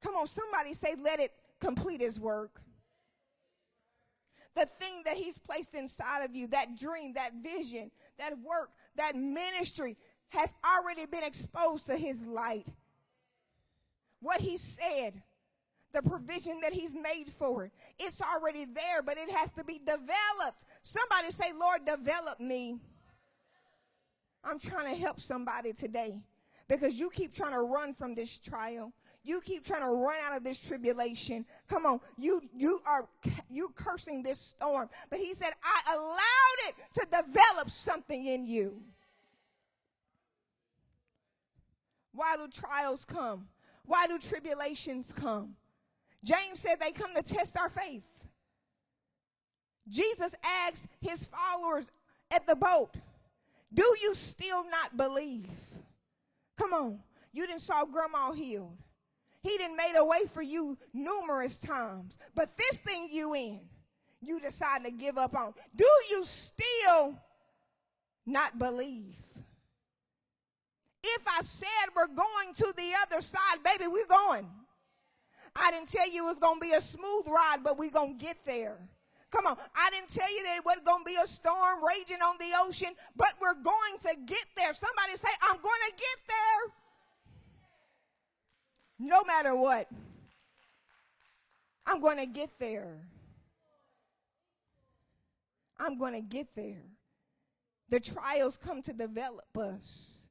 Come 0.03 0.15
on, 0.15 0.27
somebody 0.27 0.73
say, 0.73 0.95
let 0.99 1.19
it 1.19 1.31
complete 1.59 2.01
his 2.01 2.19
work. 2.19 2.61
The 4.55 4.65
thing 4.65 5.01
that 5.05 5.17
he's 5.17 5.37
placed 5.37 5.75
inside 5.75 6.23
of 6.23 6.35
you, 6.35 6.47
that 6.47 6.77
dream, 6.77 7.13
that 7.13 7.33
vision, 7.43 7.91
that 8.17 8.33
work, 8.39 8.71
that 8.95 9.15
ministry, 9.15 9.97
has 10.29 10.53
already 10.65 11.05
been 11.05 11.23
exposed 11.23 11.85
to 11.87 11.95
his 11.95 12.25
light. 12.25 12.67
What 14.19 14.41
he 14.41 14.57
said, 14.57 15.21
the 15.93 16.01
provision 16.01 16.59
that 16.61 16.73
he's 16.73 16.95
made 16.95 17.25
for 17.37 17.65
it, 17.65 17.71
it's 17.99 18.21
already 18.21 18.65
there, 18.65 19.01
but 19.05 19.17
it 19.17 19.29
has 19.29 19.51
to 19.51 19.63
be 19.63 19.79
developed. 19.79 20.65
Somebody 20.81 21.31
say, 21.31 21.51
Lord, 21.55 21.85
develop 21.85 22.39
me. 22.39 22.77
I'm 24.43 24.59
trying 24.59 24.93
to 24.93 24.99
help 24.99 25.19
somebody 25.19 25.73
today 25.73 26.19
because 26.67 26.97
you 26.97 27.09
keep 27.09 27.33
trying 27.33 27.53
to 27.53 27.61
run 27.61 27.93
from 27.93 28.15
this 28.15 28.37
trial. 28.39 28.91
You 29.27 29.41
keep 29.41 29.65
trying 29.65 29.81
to 29.81 29.89
run 29.89 30.15
out 30.23 30.37
of 30.37 30.45
this 30.45 30.57
tribulation. 30.57 31.45
Come 31.67 31.85
on. 31.85 31.99
You, 32.17 32.39
you 32.55 32.79
are, 32.87 33.09
you 33.49 33.67
cursing 33.75 34.23
this 34.23 34.39
storm. 34.39 34.89
But 35.09 35.19
he 35.19 35.33
said, 35.33 35.51
I 35.61 35.95
allowed 35.95 36.69
it 36.69 36.75
to 36.93 37.23
develop 37.23 37.69
something 37.69 38.25
in 38.25 38.47
you. 38.47 38.81
Why 42.13 42.37
do 42.37 42.47
trials 42.47 43.03
come? 43.03 43.49
Why 43.85 44.07
do 44.07 44.17
tribulations 44.17 45.11
come? 45.11 45.57
James 46.23 46.61
said 46.61 46.79
they 46.79 46.93
come 46.93 47.13
to 47.13 47.21
test 47.21 47.57
our 47.57 47.69
faith. 47.69 48.05
Jesus 49.89 50.35
asked 50.65 50.87
his 51.01 51.25
followers 51.27 51.91
at 52.31 52.47
the 52.47 52.55
boat, 52.55 52.91
Do 53.73 53.83
you 54.01 54.15
still 54.15 54.63
not 54.69 54.95
believe? 54.95 55.51
Come 56.57 56.71
on. 56.71 56.99
You 57.33 57.45
didn't 57.45 57.59
saw 57.59 57.83
grandma 57.83 58.31
healed. 58.31 58.77
He 59.47 59.57
didn't 59.57 59.77
made 59.77 59.93
a 59.95 60.03
way 60.03 60.25
for 60.33 60.41
you 60.41 60.77
numerous 60.93 61.57
times. 61.57 62.17
But 62.35 62.57
this 62.57 62.79
thing 62.81 63.07
you 63.09 63.33
in, 63.33 63.61
you 64.21 64.41
decide 64.41 64.83
to 64.83 64.91
give 64.91 65.17
up 65.17 65.37
on. 65.37 65.53
Do 65.73 65.87
you 66.11 66.25
still 66.25 67.15
not 68.25 68.59
believe? 68.59 69.15
If 71.01 71.25
I 71.27 71.41
said 71.43 71.67
we're 71.95 72.07
going 72.07 72.53
to 72.57 72.73
the 72.75 72.91
other 73.03 73.21
side, 73.21 73.63
baby, 73.63 73.87
we're 73.87 74.05
going. 74.07 74.49
I 75.55 75.71
didn't 75.71 75.91
tell 75.91 76.09
you 76.11 76.25
it 76.25 76.29
was 76.29 76.39
going 76.39 76.59
to 76.59 76.65
be 76.65 76.73
a 76.73 76.81
smooth 76.81 77.27
ride, 77.27 77.59
but 77.63 77.77
we're 77.77 77.91
going 77.91 78.19
to 78.19 78.25
get 78.25 78.43
there. 78.45 78.77
Come 79.31 79.45
on. 79.45 79.55
I 79.75 79.89
didn't 79.91 80.09
tell 80.09 80.29
you 80.29 80.43
it 80.57 80.65
wasn't 80.65 80.85
going 80.85 81.05
to 81.05 81.09
be 81.09 81.17
a 81.23 81.27
storm 81.27 81.79
raging 81.87 82.21
on 82.21 82.35
the 82.37 82.51
ocean, 82.65 82.89
but 83.15 83.33
we're 83.41 83.55
going 83.55 83.97
to 84.03 84.15
get 84.25 84.45
there. 84.57 84.73
Somebody 84.73 85.15
say, 85.15 85.29
I'm 85.41 85.55
going 85.55 85.83
to 85.87 85.91
get 85.91 86.17
there. 86.27 86.73
No 88.99 89.23
matter 89.23 89.55
what, 89.55 89.87
I'm 91.85 92.01
going 92.01 92.17
to 92.17 92.25
get 92.25 92.49
there. 92.59 92.97
I'm 95.79 95.97
going 95.97 96.13
to 96.13 96.21
get 96.21 96.47
there. 96.55 96.83
The 97.89 97.99
trials 97.99 98.57
come 98.57 98.81
to 98.81 98.93
develop 98.93 99.57
us. 99.57 100.27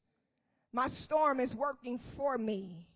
My 0.72 0.88
storm 0.88 1.40
is 1.40 1.54
working 1.54 1.98
for 1.98 2.36
me. 2.36 2.86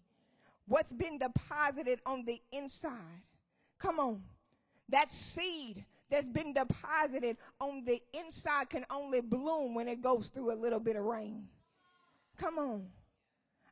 What's 0.67 0.93
been 0.93 1.19
deposited 1.19 2.01
on 2.05 2.25
the 2.25 2.41
inside? 2.53 3.23
Come 3.79 3.99
on. 3.99 4.23
That 4.89 5.13
seed 5.13 5.85
that's 6.11 6.29
been 6.29 6.53
deposited 6.53 7.37
on 7.61 7.85
the 7.85 8.01
inside 8.13 8.69
can 8.69 8.85
only 8.91 9.21
bloom 9.21 9.75
when 9.75 9.89
it 9.89 10.03
goes 10.03 10.29
through 10.29 10.53
a 10.53 10.55
little 10.55 10.81
bit 10.81 10.97
of 10.97 11.05
rain. 11.05 11.49
Come 12.37 12.59
on. 12.59 12.87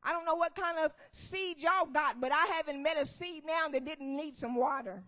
I 0.05 0.13
don't 0.13 0.25
know 0.25 0.37
what 0.37 0.55
kind 0.55 0.79
of 0.79 0.93
seed 1.13 1.59
y'all 1.59 1.87
got, 1.93 2.21
but 2.21 2.33
I 2.33 2.47
haven't 2.57 2.83
met 2.83 3.01
a 3.01 3.07
seed 3.07 3.45
now 3.47 3.69
that 3.69 3.85
didn't 3.85 4.17
need 4.17 4.37
some 4.37 4.55
water. 4.55 5.03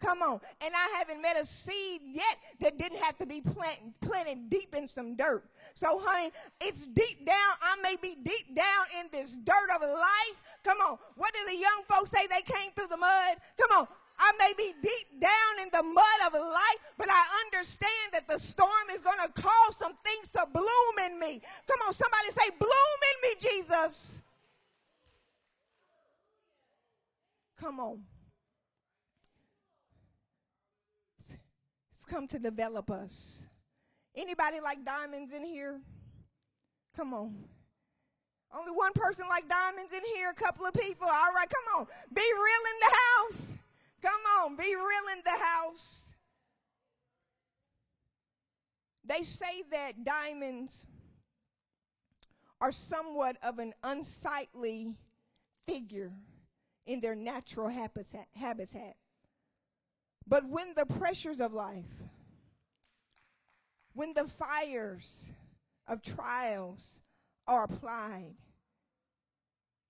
Come 0.00 0.22
on. 0.22 0.40
And 0.62 0.74
I 0.74 0.98
haven't 0.98 1.20
met 1.20 1.38
a 1.38 1.44
seed 1.44 2.00
yet 2.04 2.38
that 2.60 2.78
didn't 2.78 2.98
have 2.98 3.18
to 3.18 3.26
be 3.26 3.42
planted, 3.42 3.92
planted 4.00 4.48
deep 4.48 4.74
in 4.74 4.88
some 4.88 5.14
dirt. 5.14 5.44
So, 5.74 6.00
honey, 6.02 6.32
it's 6.60 6.86
deep 6.86 7.26
down. 7.26 7.36
I 7.60 7.76
may 7.82 7.96
be 8.00 8.16
deep 8.22 8.56
down 8.56 8.84
in 8.98 9.08
this 9.12 9.36
dirt 9.36 9.70
of 9.76 9.82
life. 9.82 10.42
Come 10.64 10.78
on. 10.78 10.98
What 11.16 11.34
do 11.34 11.40
the 11.46 11.56
young 11.56 11.82
folks 11.86 12.10
say 12.10 12.26
they 12.26 12.42
came 12.42 12.72
through 12.74 12.88
the 12.88 12.96
mud? 12.96 13.36
Come 13.60 13.78
on. 13.78 13.86
I 14.22 14.32
may 14.38 14.52
be 14.56 14.74
deep 14.82 15.18
down 15.18 15.62
in 15.62 15.70
the 15.72 15.82
mud 15.82 16.20
of 16.26 16.34
life, 16.34 16.92
but 16.98 17.08
I 17.10 17.24
understand 17.46 18.12
that 18.12 18.28
the 18.28 18.38
storm 18.38 18.68
is 18.92 19.00
going 19.00 19.16
to 19.24 19.32
cause 19.40 19.76
some 19.78 19.94
things 20.04 20.30
to 20.32 20.46
bloom 20.52 21.10
in 21.10 21.18
me. 21.18 21.40
Come 21.66 21.78
on, 21.86 21.94
somebody 21.94 22.30
say, 22.30 22.50
bloom 22.58 23.00
in 23.14 23.30
me, 23.30 23.34
Jesus. 23.40 24.22
Come 27.58 27.80
on. 27.80 28.02
It's 31.18 32.04
come 32.06 32.28
to 32.28 32.38
develop 32.38 32.90
us. 32.90 33.46
Anybody 34.14 34.60
like 34.60 34.84
diamonds 34.84 35.32
in 35.32 35.44
here? 35.44 35.80
Come 36.94 37.14
on. 37.14 37.34
Only 38.52 38.72
one 38.72 38.92
person 38.94 39.24
like 39.30 39.48
diamonds 39.48 39.92
in 39.94 40.02
here, 40.14 40.30
a 40.30 40.34
couple 40.34 40.66
of 40.66 40.74
people. 40.74 41.06
All 41.06 41.32
right, 41.32 41.48
come 41.48 41.80
on. 41.80 41.86
Be 42.12 42.20
real 42.20 42.64
in 42.66 42.80
the 42.80 42.96
house. 42.96 43.59
Come 44.02 44.20
on, 44.42 44.56
be 44.56 44.74
real 44.74 45.16
in 45.16 45.22
the 45.24 45.44
house. 45.44 46.12
They 49.04 49.22
say 49.22 49.62
that 49.70 50.04
diamonds 50.04 50.86
are 52.60 52.72
somewhat 52.72 53.36
of 53.42 53.58
an 53.58 53.72
unsightly 53.82 54.94
figure 55.66 56.12
in 56.86 57.00
their 57.00 57.14
natural 57.14 57.68
habitat. 57.68 58.26
habitat. 58.34 58.96
But 60.26 60.48
when 60.48 60.74
the 60.74 60.86
pressures 60.86 61.40
of 61.40 61.52
life, 61.52 61.90
when 63.94 64.14
the 64.14 64.24
fires 64.24 65.32
of 65.88 66.02
trials 66.02 67.00
are 67.48 67.64
applied, 67.64 68.34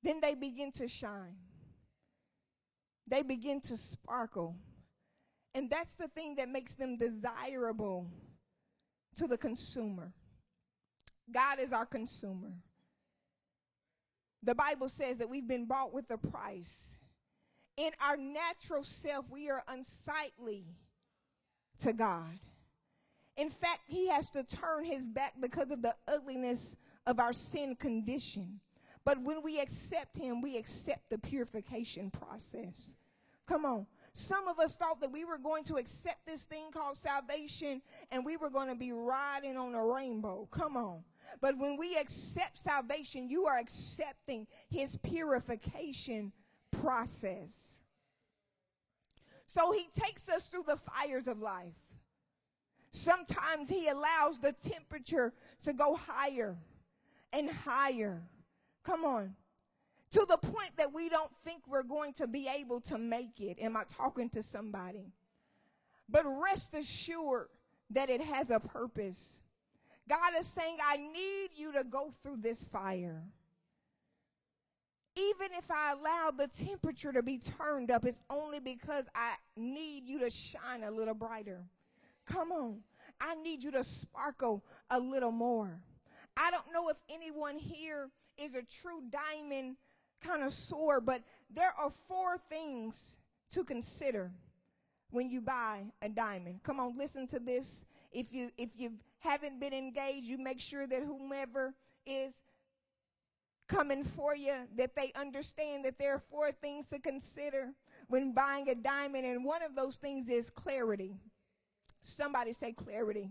then 0.02 0.20
they 0.20 0.34
begin 0.34 0.72
to 0.72 0.88
shine. 0.88 1.36
They 3.10 3.22
begin 3.22 3.60
to 3.62 3.76
sparkle. 3.76 4.56
And 5.54 5.68
that's 5.68 5.96
the 5.96 6.08
thing 6.08 6.36
that 6.36 6.48
makes 6.48 6.74
them 6.74 6.96
desirable 6.96 8.08
to 9.16 9.26
the 9.26 9.36
consumer. 9.36 10.12
God 11.30 11.58
is 11.58 11.72
our 11.72 11.86
consumer. 11.86 12.52
The 14.42 14.54
Bible 14.54 14.88
says 14.88 15.18
that 15.18 15.28
we've 15.28 15.46
been 15.46 15.66
bought 15.66 15.92
with 15.92 16.10
a 16.10 16.18
price. 16.18 16.96
In 17.76 17.90
our 18.06 18.16
natural 18.16 18.84
self, 18.84 19.26
we 19.28 19.50
are 19.50 19.62
unsightly 19.68 20.64
to 21.80 21.92
God. 21.92 22.38
In 23.36 23.50
fact, 23.50 23.80
He 23.86 24.08
has 24.08 24.30
to 24.30 24.44
turn 24.44 24.84
His 24.84 25.08
back 25.08 25.34
because 25.40 25.70
of 25.70 25.82
the 25.82 25.94
ugliness 26.06 26.76
of 27.06 27.18
our 27.18 27.32
sin 27.32 27.74
condition. 27.74 28.60
But 29.04 29.18
when 29.22 29.42
we 29.42 29.60
accept 29.60 30.16
Him, 30.16 30.40
we 30.40 30.56
accept 30.56 31.10
the 31.10 31.18
purification 31.18 32.10
process. 32.10 32.96
Come 33.50 33.64
on. 33.64 33.86
Some 34.12 34.46
of 34.46 34.60
us 34.60 34.76
thought 34.76 35.00
that 35.00 35.10
we 35.10 35.24
were 35.24 35.36
going 35.36 35.64
to 35.64 35.74
accept 35.74 36.24
this 36.24 36.44
thing 36.44 36.70
called 36.70 36.96
salvation 36.96 37.82
and 38.12 38.24
we 38.24 38.36
were 38.36 38.48
going 38.48 38.68
to 38.68 38.76
be 38.76 38.92
riding 38.92 39.56
on 39.56 39.74
a 39.74 39.84
rainbow. 39.84 40.46
Come 40.52 40.76
on. 40.76 41.02
But 41.40 41.58
when 41.58 41.76
we 41.76 41.96
accept 41.96 42.58
salvation, 42.58 43.28
you 43.28 43.46
are 43.46 43.58
accepting 43.58 44.46
his 44.68 44.96
purification 44.98 46.30
process. 46.70 47.80
So 49.46 49.72
he 49.72 49.88
takes 50.00 50.28
us 50.28 50.46
through 50.46 50.64
the 50.68 50.76
fires 50.76 51.26
of 51.26 51.40
life. 51.40 51.74
Sometimes 52.92 53.68
he 53.68 53.88
allows 53.88 54.38
the 54.38 54.52
temperature 54.52 55.32
to 55.62 55.72
go 55.72 55.96
higher 55.96 56.56
and 57.32 57.50
higher. 57.50 58.22
Come 58.84 59.04
on. 59.04 59.34
To 60.12 60.26
the 60.28 60.38
point 60.38 60.76
that 60.76 60.92
we 60.92 61.08
don't 61.08 61.30
think 61.44 61.62
we're 61.68 61.84
going 61.84 62.12
to 62.14 62.26
be 62.26 62.48
able 62.48 62.80
to 62.82 62.98
make 62.98 63.40
it. 63.40 63.58
Am 63.60 63.76
I 63.76 63.84
talking 63.88 64.28
to 64.30 64.42
somebody? 64.42 65.12
But 66.08 66.24
rest 66.42 66.74
assured 66.74 67.46
that 67.90 68.10
it 68.10 68.20
has 68.20 68.50
a 68.50 68.58
purpose. 68.58 69.40
God 70.08 70.32
is 70.38 70.48
saying, 70.48 70.76
I 70.84 70.96
need 70.96 71.50
you 71.54 71.72
to 71.72 71.84
go 71.84 72.12
through 72.22 72.38
this 72.38 72.66
fire. 72.66 73.22
Even 75.16 75.48
if 75.56 75.70
I 75.70 75.92
allow 75.92 76.32
the 76.36 76.48
temperature 76.48 77.12
to 77.12 77.22
be 77.22 77.38
turned 77.38 77.90
up, 77.90 78.04
it's 78.04 78.20
only 78.30 78.58
because 78.58 79.04
I 79.14 79.34
need 79.56 80.08
you 80.08 80.18
to 80.20 80.30
shine 80.30 80.82
a 80.84 80.90
little 80.90 81.14
brighter. 81.14 81.62
Come 82.26 82.50
on. 82.50 82.80
I 83.20 83.34
need 83.36 83.62
you 83.62 83.70
to 83.72 83.84
sparkle 83.84 84.64
a 84.90 84.98
little 84.98 85.32
more. 85.32 85.80
I 86.36 86.50
don't 86.50 86.72
know 86.72 86.88
if 86.88 86.96
anyone 87.08 87.58
here 87.58 88.08
is 88.38 88.54
a 88.54 88.62
true 88.62 89.02
diamond 89.10 89.76
connoisseur, 90.20 91.00
but 91.00 91.22
there 91.50 91.72
are 91.78 91.90
four 91.90 92.38
things 92.48 93.16
to 93.52 93.64
consider 93.64 94.30
when 95.10 95.28
you 95.28 95.40
buy 95.40 95.84
a 96.02 96.08
diamond. 96.08 96.60
Come 96.62 96.80
on, 96.80 96.96
listen 96.96 97.26
to 97.28 97.38
this. 97.38 97.84
If 98.12 98.32
you 98.32 98.50
if 98.58 98.70
you 98.76 98.92
haven't 99.18 99.60
been 99.60 99.72
engaged, 99.72 100.26
you 100.26 100.38
make 100.38 100.60
sure 100.60 100.86
that 100.86 101.02
whomever 101.02 101.74
is 102.06 102.34
coming 103.68 104.02
for 104.02 104.34
you 104.34 104.52
that 104.76 104.96
they 104.96 105.12
understand 105.14 105.84
that 105.84 105.98
there 105.98 106.14
are 106.14 106.18
four 106.18 106.50
things 106.50 106.86
to 106.86 106.98
consider 106.98 107.72
when 108.08 108.32
buying 108.32 108.68
a 108.68 108.74
diamond 108.74 109.24
and 109.24 109.44
one 109.44 109.62
of 109.62 109.76
those 109.76 109.96
things 109.96 110.28
is 110.28 110.50
clarity. 110.50 111.14
Somebody 112.02 112.52
say 112.52 112.72
clarity. 112.72 113.30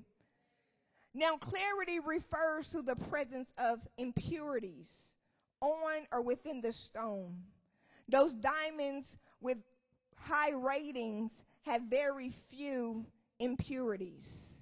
Now, 1.13 1.35
clarity 1.37 1.99
refers 1.99 2.69
to 2.71 2.81
the 2.81 2.95
presence 2.95 3.51
of 3.57 3.79
impurities 3.97 5.08
on 5.61 6.07
or 6.11 6.21
within 6.21 6.61
the 6.61 6.71
stone. 6.71 7.43
Those 8.07 8.33
diamonds 8.33 9.17
with 9.41 9.57
high 10.15 10.51
ratings 10.51 11.41
have 11.63 11.83
very 11.83 12.29
few 12.49 13.05
impurities. 13.39 14.61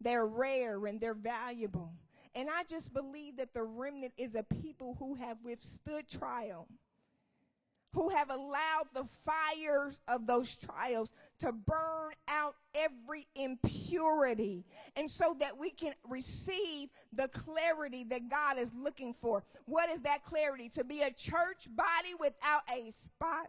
They're 0.00 0.26
rare 0.26 0.86
and 0.86 1.00
they're 1.00 1.14
valuable. 1.14 1.92
And 2.34 2.48
I 2.48 2.62
just 2.64 2.92
believe 2.92 3.36
that 3.36 3.54
the 3.54 3.64
remnant 3.64 4.12
is 4.16 4.34
a 4.34 4.42
people 4.42 4.96
who 4.98 5.14
have 5.14 5.38
withstood 5.42 6.08
trial 6.08 6.68
who 7.92 8.08
have 8.10 8.30
allowed 8.30 8.86
the 8.94 9.04
fires 9.24 10.00
of 10.06 10.26
those 10.26 10.56
trials 10.56 11.12
to 11.40 11.52
burn 11.52 12.12
out 12.28 12.54
every 12.74 13.26
impurity 13.34 14.64
and 14.96 15.10
so 15.10 15.34
that 15.40 15.56
we 15.58 15.70
can 15.70 15.92
receive 16.08 16.88
the 17.12 17.28
clarity 17.28 18.04
that 18.04 18.28
God 18.28 18.58
is 18.58 18.72
looking 18.74 19.12
for. 19.12 19.42
What 19.64 19.90
is 19.90 20.00
that 20.02 20.24
clarity? 20.24 20.68
To 20.70 20.84
be 20.84 21.02
a 21.02 21.10
church 21.10 21.68
body 21.74 22.14
without 22.18 22.62
a 22.72 22.90
spot. 22.92 23.48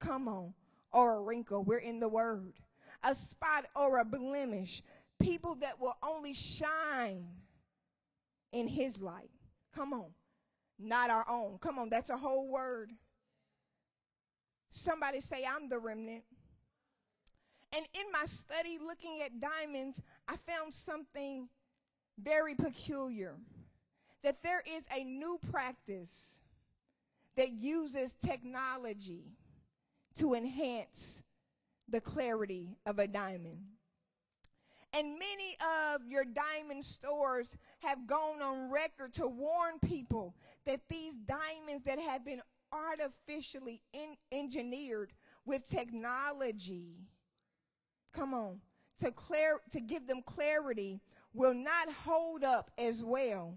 Come 0.00 0.28
on. 0.28 0.54
Or 0.92 1.16
a 1.16 1.20
wrinkle. 1.20 1.64
We're 1.64 1.78
in 1.78 1.98
the 1.98 2.08
word. 2.08 2.54
A 3.04 3.14
spot 3.14 3.66
or 3.74 3.98
a 3.98 4.04
blemish. 4.04 4.82
People 5.20 5.56
that 5.56 5.80
will 5.80 5.96
only 6.04 6.32
shine 6.32 7.26
in 8.52 8.68
his 8.68 9.00
light. 9.00 9.30
Come 9.74 9.92
on. 9.92 10.10
Not 10.78 11.10
our 11.10 11.24
own. 11.28 11.58
Come 11.58 11.78
on. 11.78 11.90
That's 11.90 12.10
a 12.10 12.16
whole 12.16 12.48
word. 12.48 12.92
Somebody 14.70 15.20
say, 15.20 15.44
I'm 15.48 15.68
the 15.68 15.78
remnant. 15.78 16.24
And 17.76 17.86
in 17.94 18.12
my 18.12 18.24
study 18.26 18.78
looking 18.84 19.20
at 19.24 19.40
diamonds, 19.40 20.00
I 20.26 20.36
found 20.36 20.72
something 20.72 21.48
very 22.22 22.54
peculiar 22.54 23.34
that 24.22 24.42
there 24.42 24.62
is 24.66 24.82
a 24.94 25.04
new 25.04 25.38
practice 25.50 26.40
that 27.36 27.52
uses 27.52 28.14
technology 28.14 29.32
to 30.16 30.34
enhance 30.34 31.22
the 31.88 32.00
clarity 32.00 32.76
of 32.84 32.98
a 32.98 33.06
diamond. 33.06 33.58
And 34.94 35.12
many 35.12 35.56
of 35.94 36.00
your 36.06 36.24
diamond 36.24 36.84
stores 36.84 37.56
have 37.80 38.06
gone 38.06 38.42
on 38.42 38.70
record 38.70 39.12
to 39.14 39.28
warn 39.28 39.78
people 39.86 40.34
that 40.64 40.80
these 40.88 41.14
diamonds 41.14 41.84
that 41.84 41.98
have 41.98 42.24
been 42.24 42.40
artificially 42.72 43.80
in, 43.92 44.16
engineered 44.32 45.12
with 45.44 45.68
technology. 45.68 46.96
Come 48.12 48.34
on. 48.34 48.60
To 49.00 49.12
clear 49.12 49.60
to 49.70 49.80
give 49.80 50.06
them 50.06 50.22
clarity 50.26 51.00
will 51.32 51.54
not 51.54 51.88
hold 52.04 52.42
up 52.42 52.70
as 52.78 53.04
well. 53.04 53.56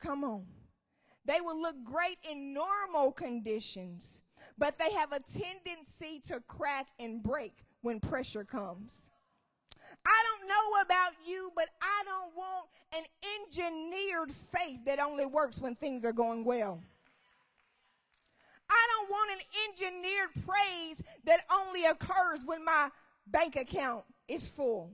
Come 0.00 0.24
on. 0.24 0.46
They 1.24 1.40
will 1.40 1.60
look 1.60 1.76
great 1.84 2.18
in 2.28 2.54
normal 2.54 3.12
conditions, 3.12 4.22
but 4.56 4.78
they 4.78 4.90
have 4.92 5.12
a 5.12 5.20
tendency 5.20 6.20
to 6.26 6.40
crack 6.46 6.86
and 6.98 7.22
break 7.22 7.64
when 7.82 8.00
pressure 8.00 8.44
comes. 8.44 9.02
I 10.06 10.24
don't 10.26 10.48
know 10.48 10.80
about 10.82 11.12
you, 11.26 11.50
but 11.54 11.68
I 11.82 12.02
don't 12.04 12.34
want 12.36 12.68
an 12.96 13.04
engineered 13.42 14.30
faith 14.30 14.84
that 14.86 14.98
only 14.98 15.26
works 15.26 15.58
when 15.58 15.74
things 15.74 16.04
are 16.04 16.12
going 16.12 16.44
well. 16.44 16.82
I 18.70 18.86
don't 18.92 19.10
want 19.10 19.30
an 19.32 19.38
engineered 19.68 20.46
praise 20.46 21.02
that 21.24 21.40
only 21.52 21.84
occurs 21.86 22.44
when 22.46 22.64
my 22.64 22.88
bank 23.26 23.56
account 23.56 24.04
is 24.28 24.48
full. 24.48 24.92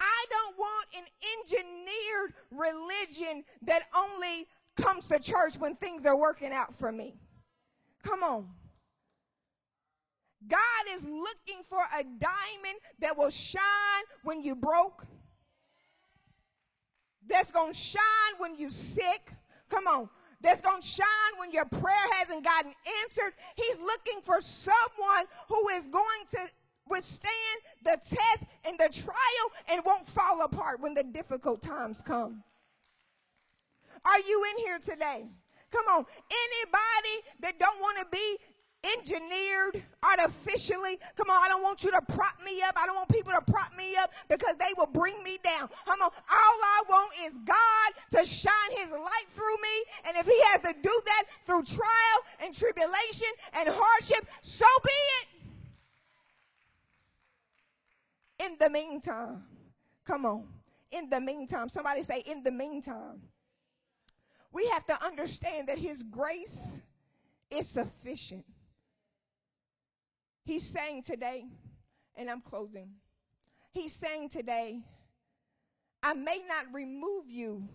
I 0.00 0.24
don't 0.30 0.58
want 0.58 0.86
an 0.96 1.04
engineered 1.38 2.34
religion 2.50 3.44
that 3.62 3.82
only 3.96 4.46
comes 4.76 5.08
to 5.08 5.18
church 5.18 5.58
when 5.58 5.74
things 5.74 6.06
are 6.06 6.16
working 6.16 6.52
out 6.52 6.74
for 6.74 6.92
me. 6.92 7.16
Come 8.02 8.22
on. 8.22 8.48
God 10.46 10.84
is 10.90 11.02
looking 11.04 11.62
for 11.68 11.80
a 11.98 12.02
diamond 12.02 12.78
that 13.00 13.16
will 13.16 13.30
shine 13.30 13.62
when 14.22 14.42
you 14.42 14.54
broke. 14.54 15.04
That's 17.26 17.50
going 17.50 17.72
to 17.72 17.78
shine 17.78 18.02
when 18.38 18.56
you 18.56 18.70
sick. 18.70 19.32
Come 19.68 19.86
on 19.86 20.08
that's 20.40 20.60
going 20.60 20.80
to 20.80 20.86
shine 20.86 21.34
when 21.38 21.50
your 21.50 21.64
prayer 21.64 22.06
hasn't 22.12 22.44
gotten 22.44 22.72
answered. 23.02 23.32
He's 23.56 23.78
looking 23.80 24.20
for 24.22 24.40
someone 24.40 25.24
who 25.48 25.68
is 25.70 25.86
going 25.86 26.24
to 26.32 26.38
withstand 26.88 27.58
the 27.84 27.96
test 27.96 28.44
and 28.66 28.78
the 28.78 28.88
trial 28.92 29.52
and 29.70 29.84
won't 29.84 30.06
fall 30.06 30.44
apart 30.44 30.80
when 30.80 30.94
the 30.94 31.02
difficult 31.02 31.62
times 31.62 32.02
come. 32.02 32.42
Are 34.04 34.20
you 34.20 34.46
in 34.52 34.64
here 34.64 34.78
today? 34.78 35.26
Come 35.70 35.84
on. 35.90 36.06
Anybody 36.30 37.28
that 37.40 37.58
don't 37.58 37.78
want 37.80 37.98
to 37.98 38.06
be 38.10 38.36
engineered 38.96 39.82
artificially. 40.02 40.98
Come 41.16 41.30
on, 41.30 41.44
I 41.44 41.48
don't 41.48 41.62
want 41.62 41.82
you 41.84 41.90
to 41.90 42.00
prop 42.08 42.38
me 42.44 42.62
up. 42.62 42.74
I 42.76 42.86
don't 42.86 42.96
want 42.96 43.08
people 43.08 43.32
to 43.32 43.40
prop 43.50 43.76
me 43.76 43.96
up 43.96 44.10
because 44.28 44.56
they 44.56 44.72
will 44.76 44.86
bring 44.86 45.22
me 45.22 45.38
down. 45.42 45.68
Come 45.86 46.00
on, 46.00 46.10
all 46.10 46.58
I 46.64 46.82
want 46.88 47.12
is 47.26 47.32
God 47.44 48.18
to 48.18 48.26
shine 48.26 48.70
his 48.76 48.90
light 48.90 49.28
through 49.30 49.56
me. 49.62 49.84
And 50.06 50.16
if 50.16 50.26
he 50.26 50.40
has 50.52 50.62
to 50.62 50.80
do 50.80 51.02
that 51.04 51.22
through 51.46 51.64
trial 51.64 52.18
and 52.42 52.54
tribulation 52.54 53.28
and 53.58 53.68
hardship, 53.70 54.26
so 54.40 54.66
be 54.84 54.90
it. 55.20 55.28
In 58.46 58.56
the 58.58 58.70
meantime, 58.70 59.44
come 60.04 60.24
on. 60.24 60.46
In 60.90 61.10
the 61.10 61.20
meantime, 61.20 61.68
somebody 61.68 62.02
say, 62.02 62.22
in 62.26 62.42
the 62.42 62.52
meantime, 62.52 63.20
we 64.52 64.66
have 64.68 64.86
to 64.86 65.04
understand 65.04 65.68
that 65.68 65.78
his 65.78 66.02
grace 66.02 66.80
is 67.50 67.68
sufficient. 67.68 68.44
He's 70.48 70.64
saying 70.64 71.02
today, 71.02 71.44
and 72.16 72.30
I'm 72.30 72.40
closing. 72.40 72.88
He's 73.70 73.92
saying 73.92 74.30
today, 74.30 74.80
I 76.02 76.14
may 76.14 76.40
not 76.48 76.72
remove 76.72 77.28
you 77.28 77.68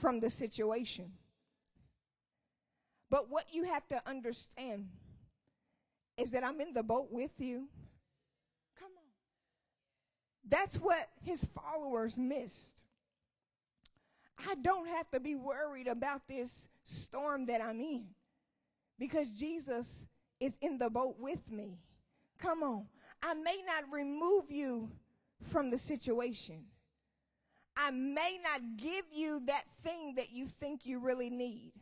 from 0.00 0.18
the 0.18 0.28
situation. 0.28 1.12
But 3.10 3.30
what 3.30 3.44
you 3.52 3.62
have 3.62 3.86
to 3.90 4.08
understand 4.08 4.88
is 6.16 6.32
that 6.32 6.42
I'm 6.42 6.60
in 6.60 6.72
the 6.72 6.82
boat 6.82 7.12
with 7.12 7.30
you. 7.38 7.68
Come 8.76 8.90
on. 8.96 9.12
That's 10.48 10.80
what 10.80 11.10
his 11.22 11.48
followers 11.54 12.18
missed. 12.18 12.82
I 14.48 14.56
don't 14.56 14.88
have 14.88 15.08
to 15.12 15.20
be 15.20 15.36
worried 15.36 15.86
about 15.86 16.26
this 16.26 16.68
storm 16.82 17.46
that 17.46 17.62
I'm 17.62 17.80
in 17.80 18.06
because 18.98 19.28
Jesus 19.30 20.08
is 20.42 20.58
in 20.60 20.76
the 20.76 20.90
boat 20.90 21.14
with 21.18 21.50
me. 21.50 21.78
Come 22.38 22.62
on. 22.62 22.86
I 23.22 23.34
may 23.34 23.62
not 23.64 23.84
remove 23.92 24.50
you 24.50 24.90
from 25.40 25.70
the 25.70 25.78
situation. 25.78 26.64
I 27.76 27.92
may 27.92 28.38
not 28.42 28.60
give 28.76 29.04
you 29.12 29.40
that 29.46 29.64
thing 29.82 30.14
that 30.16 30.32
you 30.32 30.46
think 30.46 30.84
you 30.84 30.98
really 30.98 31.30
need. 31.30 31.72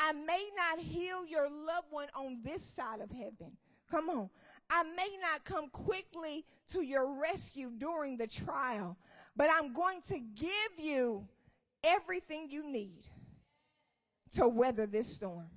I 0.00 0.12
may 0.12 0.44
not 0.56 0.80
heal 0.80 1.24
your 1.24 1.48
loved 1.48 1.86
one 1.90 2.08
on 2.14 2.40
this 2.44 2.62
side 2.62 3.00
of 3.00 3.10
heaven. 3.10 3.56
Come 3.90 4.10
on. 4.10 4.28
I 4.70 4.82
may 4.82 5.16
not 5.22 5.44
come 5.44 5.68
quickly 5.70 6.44
to 6.72 6.82
your 6.82 7.20
rescue 7.20 7.70
during 7.70 8.16
the 8.16 8.26
trial, 8.26 8.98
but 9.34 9.48
I'm 9.50 9.72
going 9.72 10.00
to 10.08 10.18
give 10.18 10.72
you 10.76 11.26
everything 11.82 12.48
you 12.50 12.70
need 12.70 13.04
to 14.32 14.48
weather 14.48 14.86
this 14.86 15.08
storm. 15.08 15.48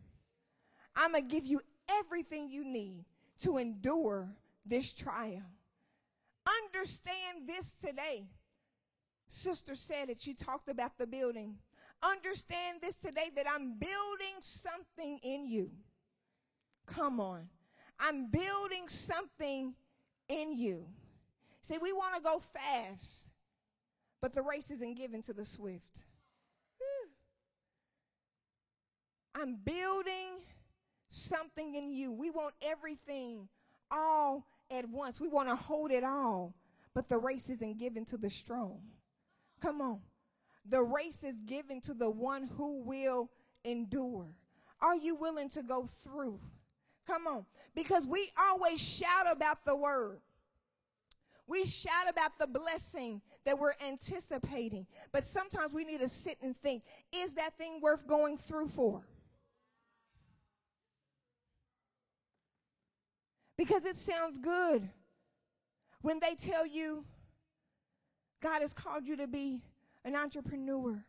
I'm 0.95 1.11
going 1.11 1.27
to 1.27 1.29
give 1.29 1.45
you 1.45 1.61
everything 1.99 2.49
you 2.49 2.63
need 2.63 3.05
to 3.39 3.57
endure 3.57 4.29
this 4.65 4.93
trial. 4.93 5.43
Understand 6.65 7.47
this 7.47 7.73
today. 7.73 8.25
Sister 9.27 9.75
said 9.75 10.09
it. 10.09 10.19
She 10.19 10.33
talked 10.33 10.69
about 10.69 10.97
the 10.97 11.07
building. 11.07 11.55
Understand 12.03 12.79
this 12.81 12.97
today 12.97 13.29
that 13.35 13.45
I'm 13.53 13.73
building 13.73 14.35
something 14.39 15.19
in 15.23 15.45
you. 15.45 15.71
Come 16.85 17.19
on. 17.19 17.47
I'm 17.99 18.29
building 18.29 18.87
something 18.87 19.75
in 20.27 20.57
you. 20.57 20.85
See, 21.61 21.77
we 21.81 21.93
want 21.93 22.15
to 22.15 22.21
go 22.21 22.39
fast, 22.39 23.31
but 24.19 24.33
the 24.33 24.41
race 24.41 24.71
isn't 24.71 24.95
given 24.95 25.21
to 25.23 25.33
the 25.33 25.45
swift. 25.45 26.05
I'm 29.35 29.55
building 29.55 30.41
something 31.11 31.75
in 31.75 31.91
you. 31.91 32.11
We 32.11 32.29
want 32.29 32.53
everything 32.61 33.47
all 33.91 34.47
at 34.69 34.87
once. 34.89 35.19
We 35.19 35.27
want 35.27 35.49
to 35.49 35.55
hold 35.55 35.91
it 35.91 36.03
all, 36.03 36.55
but 36.93 37.09
the 37.09 37.17
race 37.17 37.49
isn't 37.49 37.77
given 37.77 38.05
to 38.05 38.17
the 38.17 38.29
strong. 38.29 38.79
Come 39.61 39.81
on. 39.81 39.99
The 40.69 40.81
race 40.81 41.23
is 41.23 41.35
given 41.45 41.81
to 41.81 41.93
the 41.93 42.09
one 42.09 42.43
who 42.57 42.81
will 42.83 43.29
endure. 43.65 44.27
Are 44.81 44.95
you 44.95 45.15
willing 45.15 45.49
to 45.49 45.63
go 45.63 45.87
through? 46.03 46.39
Come 47.05 47.27
on. 47.27 47.45
Because 47.75 48.07
we 48.07 48.31
always 48.39 48.79
shout 48.79 49.25
about 49.29 49.65
the 49.65 49.75
word. 49.75 50.19
We 51.47 51.65
shout 51.65 52.09
about 52.09 52.37
the 52.39 52.47
blessing 52.47 53.21
that 53.43 53.57
we're 53.57 53.73
anticipating. 53.85 54.85
But 55.11 55.25
sometimes 55.25 55.73
we 55.73 55.83
need 55.83 55.99
to 55.99 56.09
sit 56.09 56.37
and 56.41 56.55
think 56.55 56.83
is 57.13 57.33
that 57.33 57.57
thing 57.57 57.79
worth 57.81 58.07
going 58.07 58.37
through 58.37 58.69
for? 58.69 59.03
Because 63.61 63.85
it 63.85 63.95
sounds 63.95 64.39
good 64.39 64.89
when 66.01 66.19
they 66.19 66.33
tell 66.33 66.65
you 66.65 67.05
God 68.41 68.61
has 68.61 68.73
called 68.73 69.05
you 69.05 69.15
to 69.17 69.27
be 69.27 69.61
an 70.03 70.15
entrepreneur. 70.15 71.05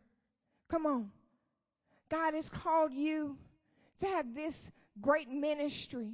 Come 0.69 0.85
on. 0.85 1.09
God 2.09 2.35
has 2.35 2.49
called 2.49 2.93
you 2.93 3.39
to 3.97 4.05
have 4.05 4.35
this 4.35 4.71
great 5.01 5.29
ministry. 5.29 6.11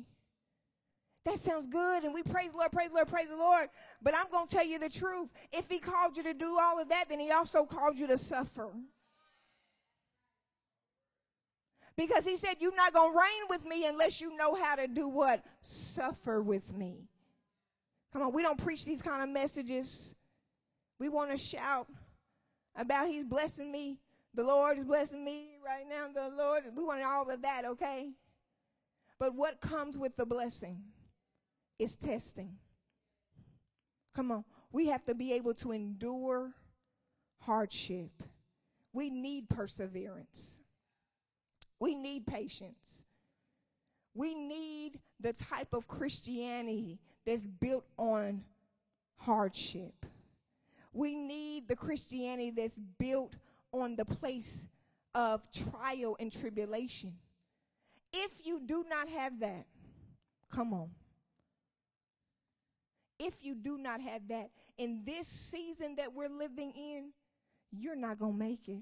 That 1.25 1.39
sounds 1.39 1.67
good, 1.67 2.05
and 2.05 2.13
we 2.13 2.23
praise 2.23 2.51
the 2.51 2.57
Lord, 2.57 2.71
praise 2.71 2.87
the 2.87 2.95
Lord, 2.95 3.09
praise 3.09 3.27
the 3.27 3.35
Lord. 3.35 3.67
But 4.01 4.13
I'm 4.15 4.31
going 4.31 4.47
to 4.47 4.55
tell 4.55 4.65
you 4.65 4.79
the 4.79 4.89
truth. 4.89 5.27
If 5.51 5.69
He 5.69 5.79
called 5.79 6.15
you 6.15 6.23
to 6.23 6.33
do 6.33 6.57
all 6.57 6.79
of 6.79 6.87
that, 6.87 7.09
then 7.09 7.19
He 7.19 7.31
also 7.31 7.65
called 7.65 7.99
you 7.99 8.07
to 8.07 8.17
suffer. 8.17 8.71
Because 11.99 12.25
he 12.25 12.37
said, 12.37 12.55
You're 12.59 12.73
not 12.77 12.93
going 12.93 13.11
to 13.11 13.19
reign 13.19 13.47
with 13.49 13.65
me 13.65 13.85
unless 13.85 14.21
you 14.21 14.33
know 14.37 14.55
how 14.55 14.75
to 14.75 14.87
do 14.87 15.09
what? 15.09 15.43
Suffer 15.59 16.41
with 16.41 16.73
me. 16.73 17.09
Come 18.13 18.21
on, 18.21 18.31
we 18.31 18.41
don't 18.41 18.57
preach 18.57 18.85
these 18.85 19.01
kind 19.01 19.21
of 19.21 19.27
messages. 19.27 20.15
We 20.97 21.09
want 21.09 21.29
to 21.31 21.37
shout 21.37 21.87
about 22.77 23.09
He's 23.09 23.25
blessing 23.25 23.69
me. 23.69 23.97
The 24.33 24.43
Lord 24.45 24.77
is 24.77 24.85
blessing 24.85 25.25
me 25.25 25.57
right 25.65 25.83
now. 25.89 26.07
The 26.13 26.33
Lord, 26.33 26.63
we 26.73 26.85
want 26.85 27.03
all 27.03 27.29
of 27.29 27.41
that, 27.41 27.65
okay? 27.65 28.11
But 29.19 29.35
what 29.35 29.59
comes 29.59 29.97
with 29.97 30.15
the 30.15 30.25
blessing 30.25 30.81
is 31.79 31.97
testing. 31.97 32.55
Come 34.15 34.31
on, 34.31 34.45
we 34.71 34.87
have 34.87 35.03
to 35.03 35.13
be 35.13 35.33
able 35.33 35.53
to 35.55 35.73
endure 35.73 36.53
hardship. 37.41 38.23
We 38.93 39.09
need 39.09 39.49
perseverance. 39.49 40.59
We 41.79 41.95
need 41.95 42.25
patience. 42.25 43.03
We 44.13 44.33
need 44.33 44.99
the 45.19 45.33
type 45.33 45.73
of 45.73 45.87
Christianity 45.87 46.99
that's 47.25 47.47
built 47.47 47.85
on 47.97 48.43
hardship. 49.17 50.05
We 50.93 51.13
need 51.13 51.67
the 51.67 51.75
Christianity 51.75 52.51
that's 52.51 52.79
built 52.97 53.35
on 53.71 53.95
the 53.95 54.05
place 54.05 54.65
of 55.13 55.47
trial 55.51 56.17
and 56.19 56.31
tribulation. 56.31 57.13
If 58.11 58.45
you 58.45 58.59
do 58.65 58.85
not 58.89 59.07
have 59.09 59.39
that, 59.39 59.65
come 60.51 60.73
on. 60.73 60.89
If 63.19 63.43
you 63.43 63.53
do 63.53 63.77
not 63.77 64.01
have 64.01 64.27
that 64.29 64.49
in 64.77 65.03
this 65.05 65.27
season 65.27 65.95
that 65.97 66.13
we're 66.13 66.29
living 66.29 66.71
in, 66.71 67.11
you're 67.71 67.95
not 67.95 68.17
going 68.17 68.33
to 68.33 68.39
make 68.39 68.67
it. 68.67 68.81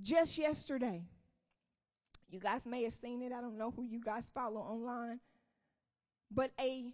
Just 0.00 0.36
yesterday, 0.36 1.04
you 2.28 2.38
guys 2.38 2.66
may 2.66 2.82
have 2.84 2.92
seen 2.92 3.22
it. 3.22 3.32
I 3.32 3.40
don't 3.40 3.56
know 3.56 3.70
who 3.70 3.84
you 3.84 4.00
guys 4.00 4.24
follow 4.34 4.60
online. 4.60 5.20
But 6.30 6.50
a 6.60 6.92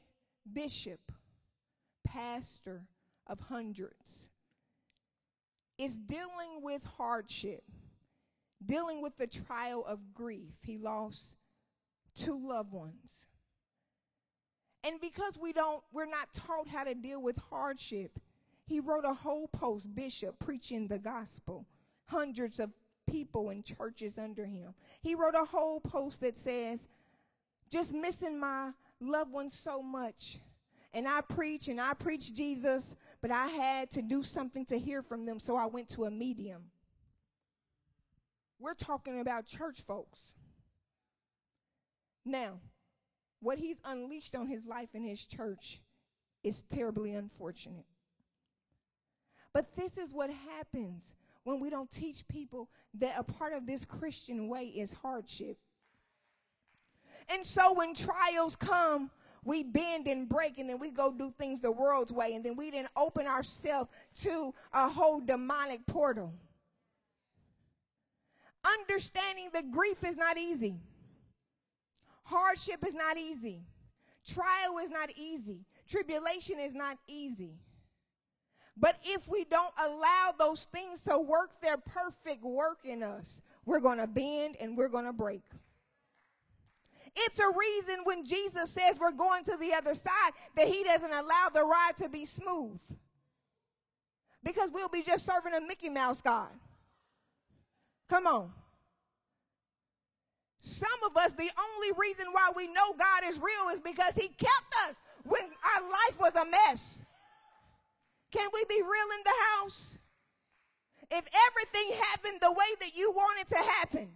bishop, 0.53 1.01
pastor 2.05 2.85
of 3.27 3.41
hundreds, 3.41 4.29
is 5.79 5.97
dealing 5.97 6.61
with 6.63 6.85
hardship, 6.85 7.65
dealing 8.65 9.03
with 9.03 9.17
the 9.17 9.27
trial 9.27 9.85
of 9.85 10.15
grief. 10.15 10.53
He 10.65 10.79
lost 10.79 11.37
two 12.15 12.39
loved 12.39 12.73
ones. 12.73 13.27
And 14.85 15.01
because 15.01 15.39
we 15.41 15.53
don't, 15.53 15.83
we're 15.93 16.07
not 16.07 16.33
taught 16.35 16.69
how 16.69 16.85
to 16.85 16.95
deal 16.95 17.23
with 17.23 17.39
hardship, 17.51 18.19
he 18.67 18.81
wrote 18.81 19.05
a 19.05 19.15
whole 19.15 19.49
post, 19.49 19.95
Bishop, 19.95 20.39
preaching 20.39 20.89
the 20.89 20.99
gospel. 20.99 21.67
Hundreds 22.07 22.61
of 22.61 22.71
people 23.07 23.51
and 23.51 23.65
churches 23.65 24.19
under 24.19 24.47
him. 24.47 24.75
He 25.01 25.15
wrote 25.15 25.35
a 25.35 25.45
whole 25.45 25.81
post 25.81 26.21
that 26.21 26.37
says, 26.37 26.89
just 27.71 27.93
missing 27.95 28.39
my 28.39 28.71
loved 29.01 29.33
ones 29.33 29.59
so 29.59 29.83
much. 29.83 30.39
And 30.95 31.09
I 31.09 31.23
preach 31.23 31.69
and 31.69 31.81
I 31.81 31.95
preach 31.95 32.35
Jesus, 32.35 32.95
but 33.21 33.31
I 33.31 33.47
had 33.47 33.91
to 33.93 34.03
do 34.03 34.23
something 34.23 34.67
to 34.67 34.79
hear 34.79 35.03
from 35.03 35.25
them, 35.25 35.41
so 35.41 35.57
I 35.57 35.67
went 35.67 35.89
to 35.91 36.05
a 36.05 36.11
medium. 36.11 36.65
We're 38.59 38.75
talking 38.75 39.21
about 39.21 39.47
church 39.47 39.81
folks. 39.81 40.35
Now, 42.25 42.61
what 43.41 43.59
he's 43.59 43.79
unleashed 43.85 44.37
on 44.37 44.47
his 44.47 44.65
life 44.67 44.91
in 44.95 45.03
his 45.03 45.27
church 45.27 45.81
is 46.45 46.63
terribly 46.63 47.15
unfortunate. 47.15 47.87
But 49.53 49.75
this 49.75 49.99
is 49.99 50.15
what 50.15 50.31
happens 50.31 51.15
when 51.45 51.61
we 51.61 51.71
don't 51.71 51.91
teach 51.91 52.27
people 52.29 52.69
that 52.95 53.15
a 53.19 53.23
part 53.23 53.53
of 53.53 53.67
this 53.67 53.85
Christian 53.85 54.49
way 54.49 54.65
is 54.65 54.93
hardship. 54.93 55.57
And 57.31 57.47
so 57.47 57.73
when 57.75 57.95
trials 57.95 58.57
come, 58.57 59.11
we 59.45 59.65
bend 59.65 60.07
and 60.07 60.29
break 60.29 60.59
and 60.59 60.69
then 60.69 60.79
we 60.79 60.93
go 60.93 61.13
do 61.13 61.33
things 61.39 61.61
the 61.61 61.73
world's 61.73 62.13
way 62.13 62.35
and 62.35 62.45
then 62.45 62.57
we 62.57 62.71
didn't 62.71 62.91
open 62.97 63.27
ourselves 63.27 63.91
to 64.21 64.55
a 64.73 64.89
whole 64.89 65.21
demonic 65.21 65.85
portal. 65.87 66.33
Understanding 68.81 69.49
that 69.53 69.71
grief 69.73 70.05
is 70.05 70.17
not 70.17 70.39
easy. 70.39 70.77
Hardship 72.23 72.87
is 72.87 72.95
not 72.95 73.19
easy. 73.19 73.63
Trial 74.25 74.79
is 74.79 74.91
not 74.91 75.11
easy. 75.17 75.65
Tribulation 75.89 76.61
is 76.61 76.75
not 76.75 76.97
easy. 77.09 77.59
But 78.77 78.99
if 79.05 79.29
we 79.29 79.45
don't 79.45 79.73
allow 79.79 80.35
those 80.39 80.67
things 80.67 81.01
to 81.01 81.19
work 81.19 81.61
their 81.61 81.77
perfect 81.77 82.43
work 82.43 82.79
in 82.85 83.03
us, 83.03 83.43
we're 83.67 83.81
going 83.81 83.99
to 83.99 84.07
bend 84.07 84.57
and 84.61 84.77
we're 84.77 84.89
going 84.89 85.05
to 85.05 85.13
break. 85.13 85.43
It's 87.15 87.39
a 87.39 87.47
reason 87.47 88.05
when 88.05 88.25
Jesus 88.25 88.71
says 88.71 88.99
we're 88.99 89.13
going 89.13 89.45
to 89.45 89.57
the 89.59 89.75
other 89.75 89.95
side 89.95 90.33
that 90.57 90.67
he 90.67 90.83
doesn't 90.83 91.13
allow 91.13 91.49
the 91.53 91.63
ride 91.63 91.93
to 91.99 92.09
be 92.09 92.25
smooth. 92.25 92.81
Because 94.43 94.71
we'll 94.73 94.89
be 94.89 95.03
just 95.03 95.27
serving 95.27 95.55
a 95.55 95.61
Mickey 95.61 95.91
Mouse 95.91 96.23
God. 96.23 96.49
Come 98.09 98.27
on. 98.27 98.53
Some 100.59 100.89
of 101.05 101.17
us, 101.17 101.33
the 101.33 101.51
only 101.61 101.93
reason 101.99 102.27
why 102.33 102.51
we 102.57 102.67
know 102.69 102.93
God 102.99 103.23
is 103.27 103.39
real 103.39 103.75
is 103.75 103.81
because 103.81 104.15
he 104.15 104.29
kept 104.29 104.75
us 104.89 105.01
when 105.25 105.43
our 105.43 105.83
life 105.83 106.21
was 106.21 106.35
a 106.37 106.51
mess. 106.51 107.05
Can 108.33 108.49
we 108.53 108.65
be 108.69 108.81
real 108.83 109.09
in 109.19 109.25
the 109.25 109.35
house? 109.61 109.99
If 111.11 111.25
everything 111.49 111.99
happened 112.11 112.41
the 112.41 112.53
way 112.53 112.75
that 112.81 112.97
you 112.97 113.13
wanted 113.15 113.49
to 113.51 113.59
happen, 113.59 114.09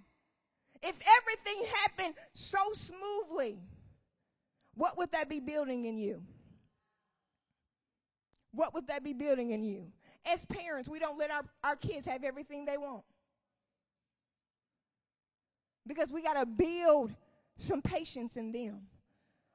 if 0.82 0.98
everything 1.18 1.66
happened 1.82 2.14
so 2.32 2.58
smoothly, 2.72 3.58
what 4.74 4.96
would 4.96 5.12
that 5.12 5.28
be 5.28 5.40
building 5.40 5.84
in 5.84 5.98
you? 5.98 6.22
What 8.52 8.72
would 8.72 8.86
that 8.88 9.04
be 9.04 9.12
building 9.12 9.50
in 9.50 9.64
you? 9.64 9.92
As 10.26 10.46
parents, 10.46 10.88
we 10.88 10.98
don't 10.98 11.18
let 11.18 11.30
our, 11.30 11.42
our 11.62 11.76
kids 11.76 12.06
have 12.06 12.24
everything 12.24 12.64
they 12.64 12.78
want. 12.78 13.04
Because 15.86 16.10
we 16.10 16.22
got 16.22 16.40
to 16.40 16.46
build 16.46 17.14
some 17.56 17.82
patience 17.82 18.36
in 18.36 18.52
them. 18.52 18.82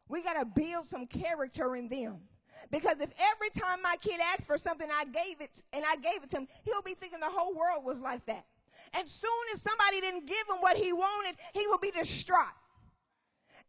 We 0.07 0.21
got 0.21 0.39
to 0.39 0.45
build 0.45 0.87
some 0.87 1.07
character 1.07 1.75
in 1.75 1.89
them. 1.89 2.21
Because 2.69 3.01
if 3.01 3.11
every 3.19 3.49
time 3.59 3.81
my 3.81 3.95
kid 4.01 4.19
asks 4.33 4.45
for 4.45 4.57
something, 4.57 4.87
I 4.91 5.05
gave 5.05 5.41
it 5.41 5.63
and 5.73 5.83
I 5.87 5.95
gave 5.97 6.23
it 6.23 6.29
to 6.31 6.37
him, 6.37 6.47
he'll 6.63 6.81
be 6.81 6.93
thinking 6.93 7.19
the 7.19 7.27
whole 7.27 7.53
world 7.55 7.83
was 7.85 7.99
like 7.99 8.25
that. 8.25 8.45
And 8.93 9.07
soon 9.07 9.31
as 9.53 9.61
somebody 9.61 10.01
didn't 10.01 10.25
give 10.25 10.47
him 10.49 10.57
what 10.59 10.77
he 10.77 10.91
wanted, 10.93 11.37
he 11.53 11.65
will 11.67 11.77
be 11.79 11.91
distraught. 11.91 12.45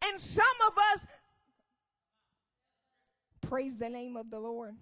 And 0.05 0.19
some 0.19 0.45
of 0.67 0.77
us 0.93 1.05
praise 3.41 3.77
the 3.77 3.89
name 3.89 4.17
of 4.17 4.29
the 4.29 4.39
Lord. 4.39 4.75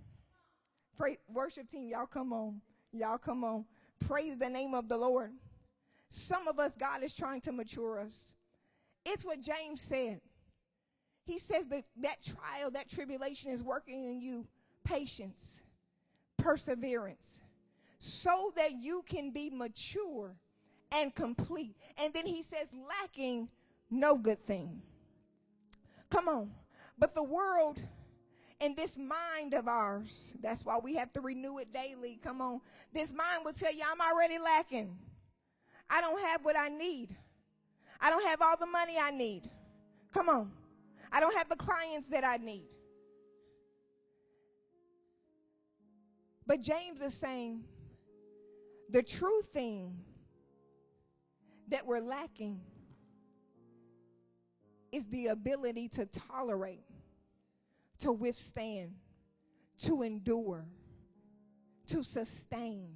Pray, 0.97 1.17
worship 1.27 1.69
team, 1.69 1.89
y'all 1.89 2.05
come 2.05 2.33
on. 2.33 2.61
Y'all 2.91 3.17
come 3.17 3.43
on. 3.43 3.65
Praise 4.07 4.37
the 4.37 4.49
name 4.49 4.73
of 4.73 4.89
the 4.89 4.97
Lord. 4.97 5.31
Some 6.09 6.47
of 6.47 6.59
us, 6.59 6.73
God 6.77 7.03
is 7.03 7.15
trying 7.15 7.41
to 7.41 7.51
mature 7.51 7.99
us. 7.99 8.33
It's 9.05 9.23
what 9.23 9.39
James 9.39 9.81
said. 9.81 10.21
He 11.23 11.37
says 11.37 11.67
that 11.67 11.83
that 11.97 12.23
trial, 12.23 12.71
that 12.71 12.89
tribulation 12.89 13.51
is 13.51 13.63
working 13.63 14.09
in 14.09 14.21
you 14.21 14.47
patience, 14.83 15.61
perseverance, 16.37 17.41
so 17.99 18.51
that 18.55 18.73
you 18.73 19.03
can 19.07 19.31
be 19.31 19.49
mature 19.49 20.35
and 20.91 21.13
complete. 21.13 21.75
And 21.97 22.13
then 22.13 22.25
he 22.25 22.41
says, 22.41 22.69
lacking 22.87 23.49
no 23.89 24.17
good 24.17 24.41
thing. 24.41 24.81
Come 26.09 26.27
on. 26.27 26.51
But 26.97 27.15
the 27.15 27.23
world 27.23 27.81
and 28.59 28.75
this 28.75 28.97
mind 28.97 29.53
of 29.53 29.67
ours, 29.67 30.35
that's 30.41 30.65
why 30.65 30.79
we 30.83 30.95
have 30.95 31.13
to 31.13 31.21
renew 31.21 31.57
it 31.59 31.71
daily. 31.73 32.19
Come 32.23 32.41
on. 32.41 32.61
This 32.93 33.13
mind 33.13 33.45
will 33.45 33.53
tell 33.53 33.73
you, 33.73 33.83
I'm 33.89 34.01
already 34.01 34.37
lacking. 34.37 34.97
I 35.89 36.01
don't 36.01 36.21
have 36.21 36.43
what 36.43 36.57
I 36.57 36.69
need. 36.69 37.15
I 37.99 38.09
don't 38.09 38.27
have 38.27 38.41
all 38.41 38.57
the 38.57 38.65
money 38.65 38.97
I 39.01 39.11
need. 39.11 39.49
Come 40.13 40.29
on. 40.29 40.51
I 41.11 41.19
don't 41.19 41.35
have 41.37 41.49
the 41.49 41.55
clients 41.55 42.07
that 42.09 42.23
I 42.23 42.37
need. 42.37 42.67
But 46.47 46.61
James 46.61 47.01
is 47.01 47.13
saying 47.13 47.63
the 48.89 49.03
true 49.03 49.41
thing 49.53 49.97
that 51.69 51.85
we're 51.85 51.99
lacking 51.99 52.59
is 54.91 55.07
the 55.07 55.27
ability 55.27 55.87
to 55.89 56.05
tolerate, 56.05 56.83
to 57.99 58.11
withstand, 58.11 58.91
to 59.83 60.01
endure, 60.01 60.65
to 61.87 62.03
sustain. 62.03 62.89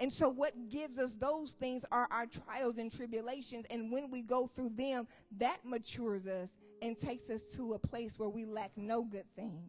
And 0.00 0.12
so, 0.12 0.28
what 0.28 0.70
gives 0.70 0.98
us 0.98 1.16
those 1.16 1.52
things 1.52 1.84
are 1.90 2.06
our 2.10 2.26
trials 2.26 2.78
and 2.78 2.90
tribulations. 2.94 3.66
And 3.68 3.90
when 3.90 4.10
we 4.10 4.22
go 4.22 4.46
through 4.46 4.70
them, 4.70 5.08
that 5.38 5.58
matures 5.64 6.26
us 6.26 6.54
and 6.82 6.98
takes 6.98 7.30
us 7.30 7.42
to 7.42 7.74
a 7.74 7.78
place 7.78 8.18
where 8.18 8.28
we 8.28 8.44
lack 8.44 8.70
no 8.76 9.02
good 9.02 9.26
thing. 9.34 9.62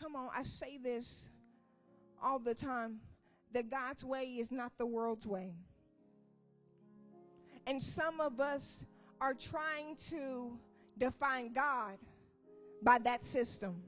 Come 0.00 0.14
on, 0.14 0.28
I 0.36 0.42
say 0.42 0.78
this 0.78 1.30
all 2.22 2.38
the 2.38 2.54
time 2.54 3.00
that 3.52 3.70
God's 3.70 4.04
way 4.04 4.24
is 4.24 4.52
not 4.52 4.72
the 4.78 4.86
world's 4.86 5.26
way. 5.26 5.54
And 7.66 7.82
some 7.82 8.20
of 8.20 8.38
us 8.38 8.84
are 9.20 9.34
trying 9.34 9.96
to 10.10 10.58
define 10.98 11.52
God 11.52 11.98
by 12.82 12.98
that 12.98 13.24
system. 13.24 13.82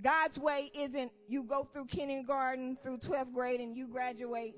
God's 0.00 0.38
way 0.38 0.70
isn't 0.74 1.12
you 1.28 1.44
go 1.44 1.64
through 1.64 1.86
kindergarten 1.86 2.76
through 2.82 2.98
12th 2.98 3.32
grade 3.32 3.60
and 3.60 3.76
you 3.76 3.88
graduate 3.88 4.54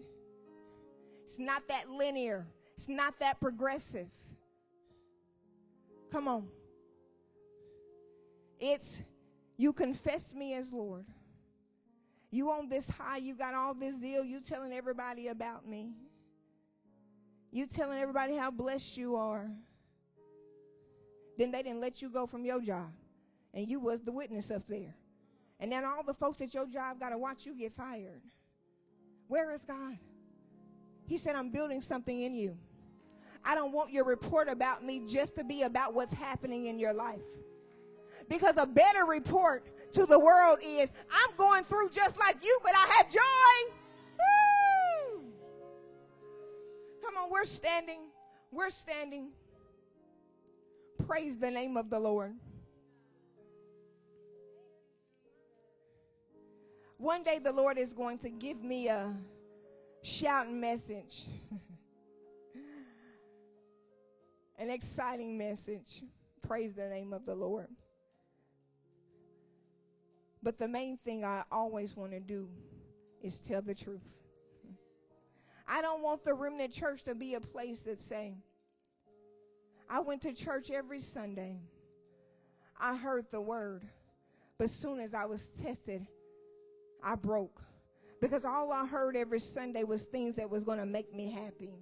it's 1.27 1.41
not 1.41 1.67
that 1.67 1.91
linear, 1.91 2.47
it's 2.77 2.89
not 2.89 3.19
that 3.19 3.41
progressive. 3.41 4.07
Come 6.13 6.29
on. 6.29 6.47
It's 8.61 9.03
you 9.57 9.73
confess 9.73 10.33
me 10.35 10.55
as 10.55 10.73
Lord. 10.73 11.05
You 12.31 12.51
on 12.53 12.69
this 12.69 12.89
high, 12.89 13.17
you 13.17 13.35
got 13.35 13.55
all 13.55 13.75
this 13.75 13.99
zeal, 14.01 14.25
you 14.25 14.41
telling 14.41 14.73
everybody 14.73 15.27
about 15.27 15.67
me. 15.67 15.91
You 17.51 17.67
telling 17.67 17.99
everybody 17.99 18.37
how 18.37 18.53
blessed 18.53 18.97
you 18.97 19.17
are. 19.17 19.51
Then 21.39 21.51
they 21.51 21.65
didn't 21.65 21.81
let 21.81 22.01
you 22.01 22.09
go 22.09 22.27
from 22.27 22.45
your 22.45 22.61
job. 22.61 22.93
And 23.53 23.69
you 23.69 23.81
was 23.81 24.01
the 24.03 24.13
witness 24.13 24.53
up 24.53 24.69
there. 24.69 24.95
And 25.59 25.73
then 25.73 25.85
all 25.85 26.05
the 26.05 26.15
folks 26.15 26.41
at 26.41 26.55
your 26.55 26.67
job 26.69 27.01
got 27.01 27.11
to 27.11 27.19
watch 27.19 27.47
you 27.47 27.55
get 27.59 27.73
fired. 27.73 28.23
Where 29.27 29.53
is 29.53 29.63
God? 29.63 29.99
He 31.07 31.17
said, 31.17 31.37
I'm 31.37 31.51
building 31.51 31.81
something 31.81 32.21
in 32.21 32.35
you. 32.35 32.57
I 33.45 33.55
don't 33.55 33.73
want 33.73 33.93
your 33.93 34.05
report 34.05 34.49
about 34.49 34.85
me 34.85 35.03
just 35.07 35.37
to 35.37 35.45
be 35.45 35.63
about 35.63 35.95
what's 35.95 36.13
happening 36.13 36.67
in 36.67 36.79
your 36.79 36.93
life. 36.93 37.21
Because 38.29 38.57
a 38.57 38.67
better 38.67 39.05
report 39.05 39.65
to 39.93 40.05
the 40.05 40.19
world 40.19 40.59
is 40.65 40.93
I'm 41.11 41.37
going 41.37 41.63
through 41.63 41.91
just 41.91 42.19
like 42.19 42.37
you, 42.43 42.59
but 42.65 42.73
I 42.75 42.95
have 42.97 43.11
joy. 43.11 43.73
Woo! 44.19 45.23
Come 47.05 47.17
on, 47.17 47.31
we're 47.31 47.45
standing. 47.45 48.09
We're 48.51 48.71
standing. 48.71 49.29
Praise 51.07 51.39
the 51.39 51.51
name 51.51 51.77
of 51.77 51.89
the 51.89 52.01
Lord. 52.01 52.35
One 56.99 57.23
day 57.23 57.39
the 57.39 57.53
Lord 57.53 57.79
is 57.79 57.93
going 57.93 58.19
to 58.19 58.31
give 58.31 58.65
me 58.65 58.89
a 58.89 59.15
shouting 60.07 60.61
message, 60.61 61.25
an 64.59 64.71
exciting 64.71 65.37
message. 65.37 66.05
Praise 66.47 66.75
the 66.75 66.89
name 66.89 67.13
of 67.13 67.27
the 67.27 67.35
Lord. 67.35 67.67
But 70.45 70.61
the 70.61 70.69
main 70.69 70.97
thing 70.99 71.25
I 71.25 71.43
always 71.51 71.97
want 71.97 72.13
to 72.13 72.21
do 72.21 72.49
is 73.21 73.41
tell 73.41 73.61
the 73.61 73.75
truth. 73.75 74.19
I 75.67 75.83
don't 75.83 76.03
want 76.03 76.25
the 76.25 76.35
remnant 76.35 76.73
church 76.73 77.03
to 77.05 77.17
be 77.17 77.35
a 77.35 77.41
place 77.41 77.81
that 77.81 77.99
say, 77.99 78.37
I 79.91 79.99
went 79.99 80.23
to 80.23 80.33
church 80.33 80.71
every 80.71 81.01
Sunday. 81.01 81.59
I 82.79 82.95
heard 82.95 83.27
the 83.33 83.41
word. 83.41 83.83
But 84.57 84.71
soon 84.71 85.01
as 85.01 85.15
I 85.15 85.25
was 85.25 85.51
tested, 85.61 86.07
I 87.03 87.17
broke 87.17 87.61
because 88.21 88.45
all 88.45 88.73
I 88.73 88.87
heard 88.87 89.17
every 89.17 89.41
Sunday 89.41 89.85
was 89.85 90.07
things 90.07 90.35
that 90.37 90.49
was 90.49 90.65
going 90.65 90.79
to 90.79 90.87
make 90.87 91.15
me 91.15 91.31
happy. 91.31 91.75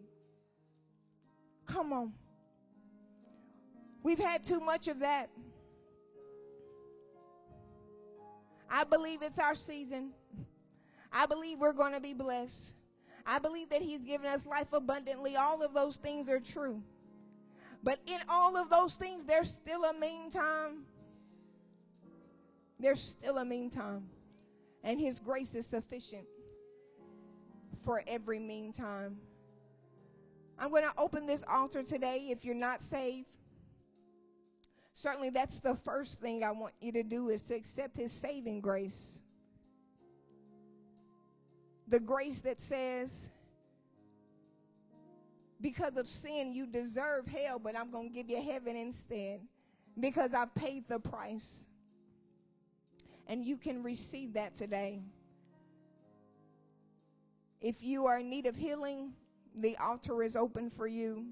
Come 1.67 1.93
on. 1.93 2.13
We've 4.03 4.19
had 4.19 4.45
too 4.45 4.61
much 4.61 4.89
of 4.89 5.01
that. 5.01 5.31
I 8.71 8.85
believe 8.85 9.23
it's 9.23 9.39
our 9.39 9.55
season. 9.55 10.13
I 11.13 11.27
believe 11.27 11.59
we're 11.59 11.73
going 11.73 11.95
to 11.95 12.01
be 12.01 12.13
blessed. 12.13 12.75
I 13.25 13.39
believe 13.39 13.71
that 13.71 13.81
He's 13.81 14.01
given 14.01 14.27
us 14.27 14.45
life 14.45 14.73
abundantly. 14.73 15.37
All 15.37 15.63
of 15.63 15.73
those 15.73 15.97
things 15.97 16.29
are 16.29 16.41
true. 16.41 16.83
But 17.83 18.01
in 18.07 18.19
all 18.29 18.57
of 18.57 18.69
those 18.71 18.97
things, 18.97 19.25
there's 19.25 19.51
still 19.51 19.85
a 19.85 19.95
meantime. 19.95 20.85
There's 22.81 23.01
still 23.01 23.39
a 23.39 23.45
meantime. 23.45 24.05
And 24.85 25.01
His 25.01 25.19
grace 25.19 25.55
is 25.55 25.67
sufficient 25.67 26.27
for 27.83 28.03
every 28.07 28.39
meantime. 28.39 29.17
I'm 30.59 30.71
going 30.71 30.85
to 30.85 30.93
open 30.99 31.27
this 31.27 31.43
altar 31.51 31.83
today 31.83 32.29
if 32.31 32.45
you're 32.45 32.55
not 32.55 32.83
saved. 32.83 33.31
Certainly, 34.93 35.31
that's 35.31 35.59
the 35.59 35.75
first 35.75 36.21
thing 36.21 36.45
I 36.45 36.53
want 36.53 36.75
you 36.81 36.93
to 36.93 37.03
do 37.03 37.31
is 37.31 37.43
to 37.45 37.55
accept 37.55 37.97
His 37.97 38.13
saving 38.13 38.61
grace. 38.61 39.21
The 41.89 41.99
grace 41.99 42.41
that 42.41 42.61
says, 42.61 43.31
because 45.61 45.97
of 45.97 46.07
sin, 46.07 46.55
you 46.55 46.67
deserve 46.67 47.27
hell, 47.27 47.59
but 47.59 47.77
I'm 47.77 47.91
going 47.91 48.09
to 48.09 48.15
give 48.15 48.31
you 48.31 48.41
heaven 48.41 48.77
instead 48.77 49.41
because 49.99 50.33
I've 50.35 50.55
paid 50.55 50.89
the 50.89 51.01
price. 51.01 51.69
And 53.27 53.45
you 53.45 53.57
can 53.57 53.83
receive 53.83 54.35
that 54.35 54.55
today. 54.55 55.01
If 57.61 57.83
you 57.83 58.07
are 58.07 58.21
in 58.21 58.29
need 58.29 58.47
of 58.47 58.57
healing, 58.57 59.15
the 59.55 59.77
altar 59.79 60.23
is 60.23 60.37
open 60.37 60.69
for 60.69 60.87
you. 60.87 61.27